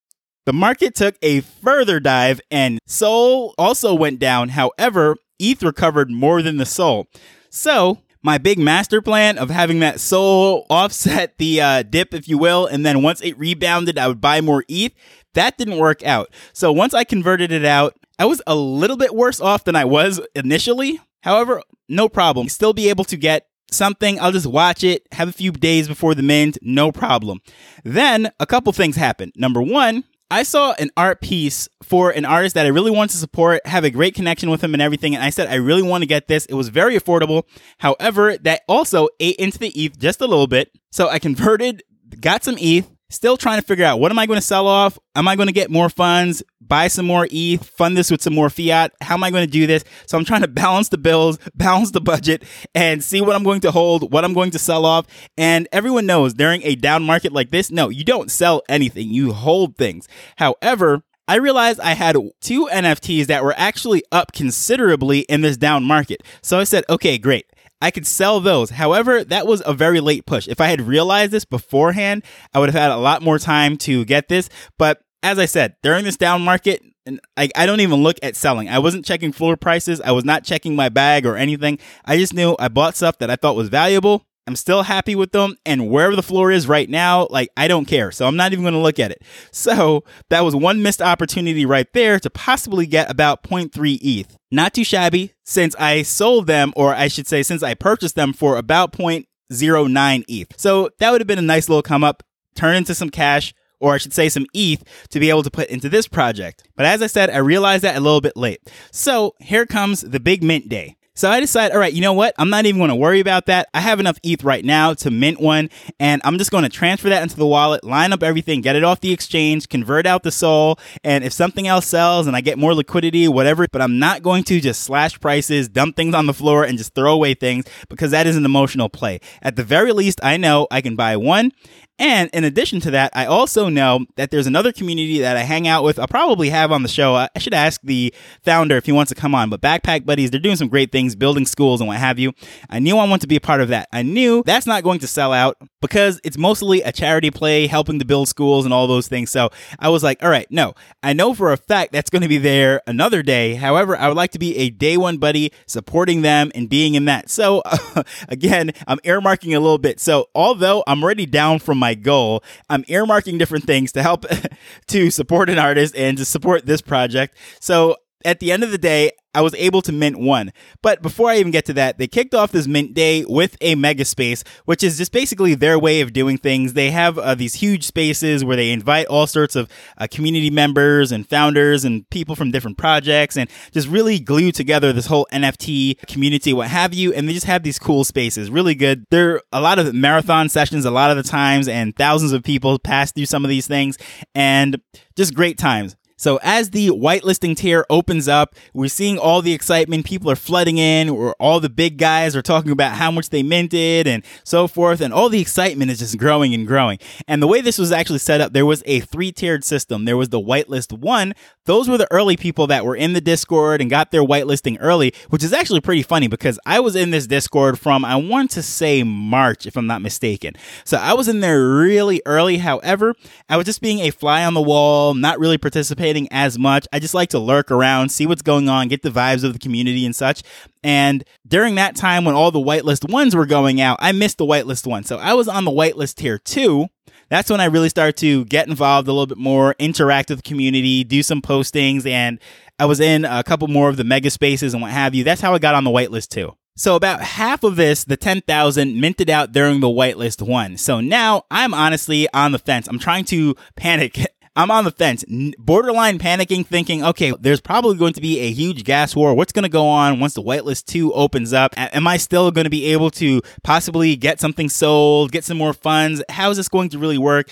the 0.44 0.52
market 0.52 0.94
took 0.94 1.16
a 1.22 1.40
further 1.40 1.98
dive 1.98 2.40
and 2.50 2.78
Sol 2.86 3.54
also 3.58 3.94
went 3.94 4.18
down. 4.18 4.50
However, 4.50 5.16
ETH 5.38 5.62
recovered 5.62 6.10
more 6.10 6.42
than 6.42 6.56
the 6.56 6.66
Sol. 6.66 7.08
So 7.50 7.98
my 8.22 8.38
big 8.38 8.58
master 8.58 9.00
plan 9.00 9.38
of 9.38 9.50
having 9.50 9.80
that 9.80 10.00
Sol 10.00 10.66
offset 10.68 11.38
the 11.38 11.60
uh, 11.60 11.82
dip, 11.82 12.12
if 12.12 12.28
you 12.28 12.38
will, 12.38 12.66
and 12.66 12.84
then 12.84 13.02
once 13.02 13.20
it 13.22 13.38
rebounded, 13.38 13.98
I 13.98 14.08
would 14.08 14.20
buy 14.20 14.40
more 14.40 14.64
ETH. 14.68 14.92
That 15.34 15.56
didn't 15.56 15.78
work 15.78 16.04
out. 16.04 16.32
So 16.52 16.72
once 16.72 16.94
I 16.94 17.04
converted 17.04 17.52
it 17.52 17.64
out, 17.64 17.96
I 18.18 18.24
was 18.24 18.40
a 18.46 18.54
little 18.54 18.96
bit 18.96 19.14
worse 19.14 19.40
off 19.40 19.64
than 19.64 19.76
I 19.76 19.84
was 19.84 20.20
initially. 20.34 21.00
However, 21.22 21.62
no 21.88 22.08
problem. 22.08 22.48
Still 22.48 22.72
be 22.72 22.88
able 22.88 23.04
to 23.04 23.16
get 23.16 23.46
something. 23.70 24.18
I'll 24.20 24.32
just 24.32 24.46
watch 24.46 24.84
it, 24.84 25.06
have 25.12 25.28
a 25.28 25.32
few 25.32 25.52
days 25.52 25.88
before 25.88 26.14
the 26.14 26.22
mint, 26.22 26.58
no 26.62 26.92
problem. 26.92 27.40
Then 27.84 28.30
a 28.40 28.46
couple 28.46 28.72
things 28.72 28.96
happened. 28.96 29.32
Number 29.36 29.60
one, 29.60 30.04
I 30.30 30.42
saw 30.42 30.74
an 30.78 30.90
art 30.96 31.20
piece 31.20 31.68
for 31.82 32.10
an 32.10 32.24
artist 32.24 32.54
that 32.54 32.66
I 32.66 32.70
really 32.70 32.90
want 32.90 33.10
to 33.12 33.16
support, 33.16 33.64
have 33.66 33.84
a 33.84 33.90
great 33.90 34.14
connection 34.14 34.50
with 34.50 34.62
him 34.62 34.74
and 34.74 34.82
everything. 34.82 35.14
And 35.14 35.22
I 35.22 35.30
said, 35.30 35.48
I 35.48 35.54
really 35.56 35.82
want 35.82 36.02
to 36.02 36.06
get 36.06 36.26
this. 36.26 36.46
It 36.46 36.54
was 36.54 36.68
very 36.68 36.98
affordable. 36.98 37.44
However, 37.78 38.36
that 38.38 38.62
also 38.66 39.08
ate 39.20 39.36
into 39.36 39.58
the 39.58 39.68
ETH 39.68 39.98
just 39.98 40.20
a 40.20 40.26
little 40.26 40.48
bit. 40.48 40.70
So 40.90 41.08
I 41.08 41.18
converted, 41.18 41.84
got 42.20 42.42
some 42.42 42.56
ETH, 42.58 42.90
Still 43.08 43.36
trying 43.36 43.60
to 43.60 43.66
figure 43.66 43.84
out 43.84 44.00
what 44.00 44.10
am 44.10 44.18
I 44.18 44.26
going 44.26 44.38
to 44.38 44.44
sell 44.44 44.66
off? 44.66 44.98
Am 45.14 45.28
I 45.28 45.36
going 45.36 45.46
to 45.46 45.52
get 45.52 45.70
more 45.70 45.88
funds, 45.88 46.42
buy 46.60 46.88
some 46.88 47.06
more 47.06 47.28
ETH, 47.30 47.64
fund 47.64 47.96
this 47.96 48.10
with 48.10 48.20
some 48.20 48.34
more 48.34 48.50
fiat? 48.50 48.92
How 49.00 49.14
am 49.14 49.22
I 49.22 49.30
going 49.30 49.46
to 49.46 49.50
do 49.50 49.66
this? 49.66 49.84
So 50.06 50.18
I'm 50.18 50.24
trying 50.24 50.42
to 50.42 50.48
balance 50.48 50.88
the 50.88 50.98
bills, 50.98 51.38
balance 51.54 51.92
the 51.92 52.00
budget, 52.00 52.42
and 52.74 53.04
see 53.04 53.20
what 53.20 53.36
I'm 53.36 53.44
going 53.44 53.60
to 53.60 53.70
hold, 53.70 54.12
what 54.12 54.24
I'm 54.24 54.34
going 54.34 54.50
to 54.50 54.58
sell 54.58 54.84
off. 54.84 55.06
And 55.38 55.68
everyone 55.70 56.06
knows 56.06 56.34
during 56.34 56.62
a 56.64 56.74
down 56.74 57.04
market 57.04 57.32
like 57.32 57.50
this, 57.50 57.70
no, 57.70 57.90
you 57.90 58.02
don't 58.02 58.30
sell 58.30 58.62
anything, 58.68 59.10
you 59.10 59.32
hold 59.32 59.76
things. 59.76 60.08
However, 60.38 61.02
I 61.28 61.36
realized 61.36 61.80
I 61.80 61.94
had 61.94 62.16
two 62.40 62.68
NFTs 62.72 63.26
that 63.26 63.42
were 63.42 63.54
actually 63.56 64.02
up 64.12 64.32
considerably 64.32 65.20
in 65.20 65.40
this 65.40 65.56
down 65.56 65.84
market. 65.84 66.22
So 66.40 66.60
I 66.60 66.64
said, 66.64 66.84
okay, 66.88 67.18
great. 67.18 67.46
I 67.80 67.90
could 67.90 68.06
sell 68.06 68.40
those. 68.40 68.70
However, 68.70 69.22
that 69.24 69.46
was 69.46 69.62
a 69.66 69.74
very 69.74 70.00
late 70.00 70.26
push. 70.26 70.48
If 70.48 70.60
I 70.60 70.68
had 70.68 70.80
realized 70.80 71.32
this 71.32 71.44
beforehand, 71.44 72.24
I 72.54 72.58
would 72.58 72.70
have 72.70 72.80
had 72.80 72.90
a 72.90 72.96
lot 72.96 73.22
more 73.22 73.38
time 73.38 73.76
to 73.78 74.04
get 74.04 74.28
this. 74.28 74.48
But 74.78 75.02
as 75.22 75.38
I 75.38 75.46
said, 75.46 75.76
during 75.82 76.04
this 76.04 76.16
down 76.16 76.42
market, 76.42 76.82
and 77.04 77.20
I, 77.36 77.48
I 77.54 77.66
don't 77.66 77.80
even 77.80 78.02
look 78.02 78.18
at 78.22 78.34
selling. 78.34 78.68
I 78.68 78.78
wasn't 78.78 79.04
checking 79.04 79.32
floor 79.32 79.56
prices. 79.56 80.00
I 80.00 80.10
was 80.12 80.24
not 80.24 80.42
checking 80.42 80.74
my 80.74 80.88
bag 80.88 81.24
or 81.24 81.36
anything. 81.36 81.78
I 82.04 82.16
just 82.16 82.34
knew 82.34 82.56
I 82.58 82.68
bought 82.68 82.96
stuff 82.96 83.18
that 83.18 83.30
I 83.30 83.36
thought 83.36 83.56
was 83.56 83.68
valuable. 83.68 84.26
I'm 84.46 84.56
still 84.56 84.82
happy 84.82 85.14
with 85.14 85.32
them. 85.32 85.56
And 85.66 85.90
wherever 85.90 86.14
the 86.14 86.22
floor 86.22 86.50
is 86.50 86.68
right 86.68 86.88
now, 86.88 87.26
like 87.30 87.50
I 87.56 87.68
don't 87.68 87.86
care. 87.86 88.12
So 88.12 88.26
I'm 88.26 88.36
not 88.36 88.52
even 88.52 88.64
going 88.64 88.74
to 88.74 88.80
look 88.80 88.98
at 88.98 89.10
it. 89.10 89.22
So 89.50 90.04
that 90.30 90.44
was 90.44 90.54
one 90.54 90.82
missed 90.82 91.02
opportunity 91.02 91.66
right 91.66 91.92
there 91.92 92.20
to 92.20 92.30
possibly 92.30 92.86
get 92.86 93.10
about 93.10 93.42
0.3 93.42 93.98
ETH. 94.02 94.36
Not 94.50 94.74
too 94.74 94.84
shabby 94.84 95.32
since 95.44 95.74
I 95.76 96.02
sold 96.02 96.46
them, 96.46 96.72
or 96.76 96.94
I 96.94 97.08
should 97.08 97.26
say, 97.26 97.42
since 97.42 97.62
I 97.62 97.74
purchased 97.74 98.14
them 98.14 98.32
for 98.32 98.56
about 98.56 98.92
0.09 98.92 100.24
ETH. 100.28 100.60
So 100.60 100.90
that 100.98 101.10
would 101.10 101.20
have 101.20 101.28
been 101.28 101.38
a 101.38 101.42
nice 101.42 101.68
little 101.68 101.82
come 101.82 102.04
up, 102.04 102.22
turn 102.54 102.76
into 102.76 102.94
some 102.94 103.10
cash 103.10 103.52
or 103.80 103.94
I 103.94 103.98
should 103.98 104.12
say 104.12 104.28
some 104.28 104.46
ETH 104.54 104.82
to 105.10 105.20
be 105.20 105.30
able 105.30 105.42
to 105.42 105.50
put 105.50 105.68
into 105.68 105.88
this 105.88 106.08
project. 106.08 106.68
But 106.76 106.86
as 106.86 107.02
I 107.02 107.06
said, 107.06 107.30
I 107.30 107.38
realized 107.38 107.84
that 107.84 107.96
a 107.96 108.00
little 108.00 108.20
bit 108.20 108.36
late. 108.36 108.60
So 108.90 109.34
here 109.40 109.66
comes 109.66 110.00
the 110.00 110.20
big 110.20 110.42
mint 110.42 110.68
day. 110.68 110.95
So 111.16 111.30
I 111.30 111.40
decide, 111.40 111.72
all 111.72 111.78
right, 111.78 111.94
you 111.94 112.02
know 112.02 112.12
what? 112.12 112.34
I'm 112.36 112.50
not 112.50 112.66
even 112.66 112.78
going 112.78 112.90
to 112.90 112.94
worry 112.94 113.20
about 113.20 113.46
that. 113.46 113.70
I 113.72 113.80
have 113.80 114.00
enough 114.00 114.18
ETH 114.22 114.44
right 114.44 114.62
now 114.62 114.92
to 114.92 115.10
mint 115.10 115.40
one, 115.40 115.70
and 115.98 116.20
I'm 116.26 116.36
just 116.36 116.50
going 116.50 116.64
to 116.64 116.68
transfer 116.68 117.08
that 117.08 117.22
into 117.22 117.36
the 117.36 117.46
wallet, 117.46 117.82
line 117.84 118.12
up 118.12 118.22
everything, 118.22 118.60
get 118.60 118.76
it 118.76 118.84
off 118.84 119.00
the 119.00 119.12
exchange, 119.12 119.70
convert 119.70 120.06
out 120.06 120.24
the 120.24 120.30
SOL, 120.30 120.78
and 121.02 121.24
if 121.24 121.32
something 121.32 121.66
else 121.66 121.86
sells 121.86 122.26
and 122.26 122.36
I 122.36 122.42
get 122.42 122.58
more 122.58 122.74
liquidity, 122.74 123.28
whatever, 123.28 123.66
but 123.72 123.80
I'm 123.80 123.98
not 123.98 124.22
going 124.22 124.44
to 124.44 124.60
just 124.60 124.82
slash 124.82 125.18
prices, 125.18 125.70
dump 125.70 125.96
things 125.96 126.14
on 126.14 126.26
the 126.26 126.34
floor, 126.34 126.64
and 126.64 126.76
just 126.76 126.94
throw 126.94 127.14
away 127.14 127.32
things 127.32 127.64
because 127.88 128.10
that 128.10 128.26
is 128.26 128.36
an 128.36 128.44
emotional 128.44 128.90
play. 128.90 129.20
At 129.40 129.56
the 129.56 129.64
very 129.64 129.92
least, 129.92 130.20
I 130.22 130.36
know 130.36 130.66
I 130.70 130.82
can 130.82 130.96
buy 130.96 131.16
one 131.16 131.50
and 131.98 132.28
in 132.32 132.44
addition 132.44 132.80
to 132.80 132.90
that, 132.90 133.10
I 133.14 133.24
also 133.24 133.68
know 133.70 134.04
that 134.16 134.30
there's 134.30 134.46
another 134.46 134.70
community 134.70 135.20
that 135.20 135.36
I 135.36 135.42
hang 135.42 135.66
out 135.66 135.82
with. 135.82 135.98
I'll 135.98 136.06
probably 136.06 136.50
have 136.50 136.70
on 136.70 136.82
the 136.82 136.88
show. 136.88 137.14
I 137.14 137.28
should 137.38 137.54
ask 137.54 137.80
the 137.82 138.12
founder 138.44 138.76
if 138.76 138.84
he 138.84 138.92
wants 138.92 139.08
to 139.10 139.14
come 139.14 139.34
on. 139.34 139.48
But 139.48 139.62
Backpack 139.62 140.04
Buddies, 140.04 140.30
they're 140.30 140.40
doing 140.40 140.56
some 140.56 140.68
great 140.68 140.92
things, 140.92 141.16
building 141.16 141.46
schools 141.46 141.80
and 141.80 141.88
what 141.88 141.96
have 141.96 142.18
you. 142.18 142.32
I 142.68 142.80
knew 142.80 142.98
I 142.98 143.08
want 143.08 143.22
to 143.22 143.28
be 143.28 143.36
a 143.36 143.40
part 143.40 143.62
of 143.62 143.68
that. 143.68 143.88
I 143.92 144.02
knew 144.02 144.42
that's 144.44 144.66
not 144.66 144.82
going 144.82 144.98
to 145.00 145.06
sell 145.06 145.32
out 145.32 145.56
because 145.80 146.20
it's 146.22 146.36
mostly 146.36 146.82
a 146.82 146.92
charity 146.92 147.30
play, 147.30 147.66
helping 147.66 147.98
to 147.98 148.04
build 148.04 148.28
schools 148.28 148.64
and 148.66 148.74
all 148.74 148.86
those 148.86 149.08
things. 149.08 149.30
So 149.30 149.50
I 149.78 149.88
was 149.88 150.02
like, 150.02 150.22
all 150.22 150.28
right, 150.28 150.46
no, 150.50 150.74
I 151.02 151.14
know 151.14 151.32
for 151.32 151.52
a 151.52 151.56
fact 151.56 151.92
that's 151.92 152.10
going 152.10 152.22
to 152.22 152.28
be 152.28 152.38
there 152.38 152.82
another 152.86 153.22
day. 153.22 153.54
However, 153.54 153.96
I 153.96 154.08
would 154.08 154.16
like 154.16 154.32
to 154.32 154.38
be 154.38 154.56
a 154.58 154.68
day 154.68 154.98
one 154.98 155.16
buddy, 155.16 155.52
supporting 155.66 156.22
them 156.22 156.52
and 156.54 156.68
being 156.68 156.94
in 156.94 157.06
that. 157.06 157.30
So 157.30 157.62
again, 158.28 158.72
I'm 158.86 158.98
earmarking 158.98 159.56
a 159.56 159.60
little 159.60 159.78
bit. 159.78 159.98
So 159.98 160.28
although 160.34 160.84
I'm 160.86 161.02
already 161.02 161.24
down 161.24 161.58
from 161.58 161.78
my 161.78 161.85
my 161.86 161.94
goal. 161.94 162.42
I'm 162.68 162.82
earmarking 162.84 163.38
different 163.38 163.64
things 163.64 163.92
to 163.92 164.02
help 164.02 164.26
to 164.88 165.10
support 165.10 165.48
an 165.48 165.58
artist 165.58 165.94
and 165.96 166.18
to 166.18 166.24
support 166.24 166.66
this 166.66 166.82
project. 166.82 167.36
So 167.60 167.96
at 168.26 168.40
the 168.40 168.50
end 168.50 168.64
of 168.64 168.72
the 168.72 168.78
day, 168.78 169.12
I 169.34 169.40
was 169.42 169.54
able 169.54 169.82
to 169.82 169.92
mint 169.92 170.18
one. 170.18 170.50
But 170.82 171.00
before 171.00 171.30
I 171.30 171.36
even 171.36 171.52
get 171.52 171.66
to 171.66 171.74
that, 171.74 171.98
they 171.98 172.08
kicked 172.08 172.34
off 172.34 172.52
this 172.52 172.66
mint 172.66 172.94
day 172.94 173.24
with 173.26 173.56
a 173.60 173.74
mega 173.74 174.04
space, 174.04 174.42
which 174.64 174.82
is 174.82 174.96
just 174.96 175.12
basically 175.12 175.54
their 175.54 175.78
way 175.78 176.00
of 176.00 176.12
doing 176.12 176.36
things. 176.36 176.72
They 176.72 176.90
have 176.90 177.18
uh, 177.18 177.34
these 177.34 177.54
huge 177.54 177.84
spaces 177.84 178.44
where 178.44 178.56
they 178.56 178.72
invite 178.72 179.06
all 179.06 179.26
sorts 179.26 179.54
of 179.54 179.68
uh, 179.98 180.06
community 180.10 180.50
members 180.50 181.12
and 181.12 181.28
founders 181.28 181.84
and 181.84 182.08
people 182.10 182.34
from 182.34 182.50
different 182.50 182.78
projects 182.78 183.36
and 183.36 183.48
just 183.72 183.88
really 183.88 184.18
glue 184.18 184.50
together 184.50 184.92
this 184.92 185.06
whole 185.06 185.26
NFT 185.32 186.06
community, 186.08 186.52
what 186.52 186.68
have 186.68 186.94
you. 186.94 187.12
And 187.12 187.28
they 187.28 187.34
just 187.34 187.46
have 187.46 187.62
these 187.62 187.78
cool 187.78 188.04
spaces, 188.04 188.50
really 188.50 188.74
good. 188.74 189.04
There 189.10 189.34
are 189.34 189.42
a 189.52 189.60
lot 189.60 189.78
of 189.78 189.94
marathon 189.94 190.48
sessions 190.48 190.84
a 190.84 190.90
lot 190.90 191.10
of 191.10 191.16
the 191.16 191.22
times, 191.22 191.68
and 191.68 191.94
thousands 191.94 192.32
of 192.32 192.42
people 192.42 192.78
pass 192.78 193.12
through 193.12 193.26
some 193.26 193.44
of 193.44 193.50
these 193.50 193.68
things, 193.68 193.98
and 194.34 194.80
just 195.14 195.34
great 195.34 195.58
times. 195.58 195.94
So 196.16 196.38
as 196.42 196.70
the 196.70 196.88
whitelisting 196.88 197.56
tier 197.56 197.84
opens 197.90 198.26
up, 198.26 198.54
we're 198.72 198.88
seeing 198.88 199.18
all 199.18 199.42
the 199.42 199.52
excitement. 199.52 200.06
People 200.06 200.30
are 200.30 200.36
flooding 200.36 200.78
in, 200.78 201.10
or 201.10 201.34
all 201.34 201.60
the 201.60 201.68
big 201.68 201.98
guys 201.98 202.34
are 202.34 202.40
talking 202.40 202.70
about 202.70 202.96
how 202.96 203.10
much 203.10 203.28
they 203.28 203.42
minted 203.42 204.06
and 204.06 204.24
so 204.42 204.66
forth, 204.66 205.02
and 205.02 205.12
all 205.12 205.28
the 205.28 205.40
excitement 205.40 205.90
is 205.90 205.98
just 205.98 206.16
growing 206.16 206.54
and 206.54 206.66
growing. 206.66 206.98
And 207.28 207.42
the 207.42 207.46
way 207.46 207.60
this 207.60 207.76
was 207.76 207.92
actually 207.92 208.20
set 208.20 208.40
up, 208.40 208.54
there 208.54 208.64
was 208.64 208.82
a 208.86 209.00
three-tiered 209.00 209.62
system. 209.62 210.06
There 210.06 210.16
was 210.16 210.30
the 210.30 210.40
whitelist 210.40 210.98
one. 210.98 211.34
Those 211.66 211.86
were 211.86 211.98
the 211.98 212.10
early 212.10 212.36
people 212.36 212.66
that 212.68 212.86
were 212.86 212.96
in 212.96 213.12
the 213.12 213.20
Discord 213.20 213.82
and 213.82 213.90
got 213.90 214.10
their 214.10 214.22
whitelisting 214.22 214.78
early, 214.80 215.12
which 215.28 215.44
is 215.44 215.52
actually 215.52 215.80
pretty 215.80 216.02
funny 216.02 216.28
because 216.28 216.58
I 216.64 216.80
was 216.80 216.96
in 216.96 217.10
this 217.10 217.26
Discord 217.26 217.78
from 217.78 218.04
I 218.04 218.16
want 218.16 218.52
to 218.52 218.62
say 218.62 219.02
March, 219.02 219.66
if 219.66 219.76
I'm 219.76 219.86
not 219.86 220.00
mistaken. 220.00 220.54
So 220.84 220.96
I 220.96 221.12
was 221.12 221.28
in 221.28 221.40
there 221.40 221.68
really 221.68 222.22
early. 222.24 222.56
However, 222.58 223.14
I 223.48 223.56
was 223.58 223.66
just 223.66 223.82
being 223.82 223.98
a 223.98 224.10
fly 224.10 224.44
on 224.44 224.54
the 224.54 224.62
wall, 224.62 225.12
not 225.12 225.38
really 225.38 225.58
participating 225.58 226.05
participating 226.06 226.28
as 226.30 226.58
much. 226.58 226.86
I 226.92 226.98
just 226.98 227.14
like 227.14 227.30
to 227.30 227.38
lurk 227.38 227.70
around, 227.70 228.10
see 228.10 228.26
what's 228.26 228.42
going 228.42 228.68
on, 228.68 228.88
get 228.88 229.02
the 229.02 229.10
vibes 229.10 229.44
of 229.44 229.52
the 229.52 229.58
community 229.58 230.04
and 230.06 230.14
such. 230.14 230.42
And 230.82 231.24
during 231.46 231.74
that 231.76 231.96
time 231.96 232.24
when 232.24 232.34
all 232.34 232.50
the 232.50 232.58
whitelist 232.58 233.10
ones 233.10 233.34
were 233.34 233.46
going 233.46 233.80
out, 233.80 233.98
I 234.00 234.12
missed 234.12 234.38
the 234.38 234.46
whitelist 234.46 234.86
one. 234.86 235.04
So 235.04 235.18
I 235.18 235.34
was 235.34 235.48
on 235.48 235.64
the 235.64 235.70
whitelist 235.70 236.16
tier 236.16 236.38
two. 236.38 236.86
That's 237.28 237.50
when 237.50 237.60
I 237.60 237.64
really 237.64 237.88
started 237.88 238.16
to 238.18 238.44
get 238.44 238.68
involved 238.68 239.08
a 239.08 239.12
little 239.12 239.26
bit 239.26 239.38
more, 239.38 239.74
interact 239.80 240.30
with 240.30 240.38
the 240.38 240.48
community, 240.48 241.02
do 241.02 241.24
some 241.24 241.42
postings, 241.42 242.06
and 242.06 242.38
I 242.78 242.84
was 242.84 243.00
in 243.00 243.24
a 243.24 243.42
couple 243.42 243.66
more 243.66 243.88
of 243.88 243.96
the 243.96 244.04
mega 244.04 244.30
spaces 244.30 244.74
and 244.74 244.82
what 244.82 244.92
have 244.92 245.12
you. 245.12 245.24
That's 245.24 245.40
how 245.40 245.52
I 245.52 245.58
got 245.58 245.74
on 245.74 245.82
the 245.82 245.90
whitelist 245.90 246.28
too. 246.28 246.54
So 246.78 246.94
about 246.94 247.22
half 247.22 247.64
of 247.64 247.76
this, 247.76 248.04
the 248.04 248.18
10,000 248.18 249.00
minted 249.00 249.30
out 249.30 249.50
during 249.50 249.80
the 249.80 249.86
whitelist 249.86 250.46
one. 250.46 250.76
So 250.76 251.00
now 251.00 251.44
I'm 251.50 251.72
honestly 251.72 252.28
on 252.34 252.52
the 252.52 252.58
fence. 252.58 252.86
I'm 252.86 252.98
trying 252.98 253.24
to 253.26 253.56
panic 253.76 254.26
I'm 254.56 254.70
on 254.70 254.84
the 254.84 254.90
fence, 254.90 255.24
borderline 255.58 256.18
panicking, 256.18 256.66
thinking, 256.66 257.04
okay, 257.04 257.34
there's 257.38 257.60
probably 257.60 257.96
going 257.96 258.14
to 258.14 258.20
be 258.20 258.40
a 258.40 258.50
huge 258.50 258.84
gas 258.84 259.14
war. 259.14 259.34
What's 259.34 259.52
going 259.52 259.64
to 259.64 259.68
go 259.68 259.86
on 259.86 260.18
once 260.18 260.34
the 260.34 260.42
whitelist 260.42 260.86
2 260.86 261.12
opens 261.12 261.52
up? 261.52 261.74
Am 261.76 262.06
I 262.06 262.16
still 262.16 262.50
going 262.50 262.64
to 262.64 262.70
be 262.70 262.86
able 262.86 263.10
to 263.12 263.42
possibly 263.62 264.16
get 264.16 264.40
something 264.40 264.68
sold, 264.68 265.30
get 265.30 265.44
some 265.44 265.58
more 265.58 265.74
funds? 265.74 266.22
How 266.30 266.50
is 266.50 266.56
this 266.56 266.68
going 266.68 266.88
to 266.90 266.98
really 266.98 267.18
work? 267.18 267.50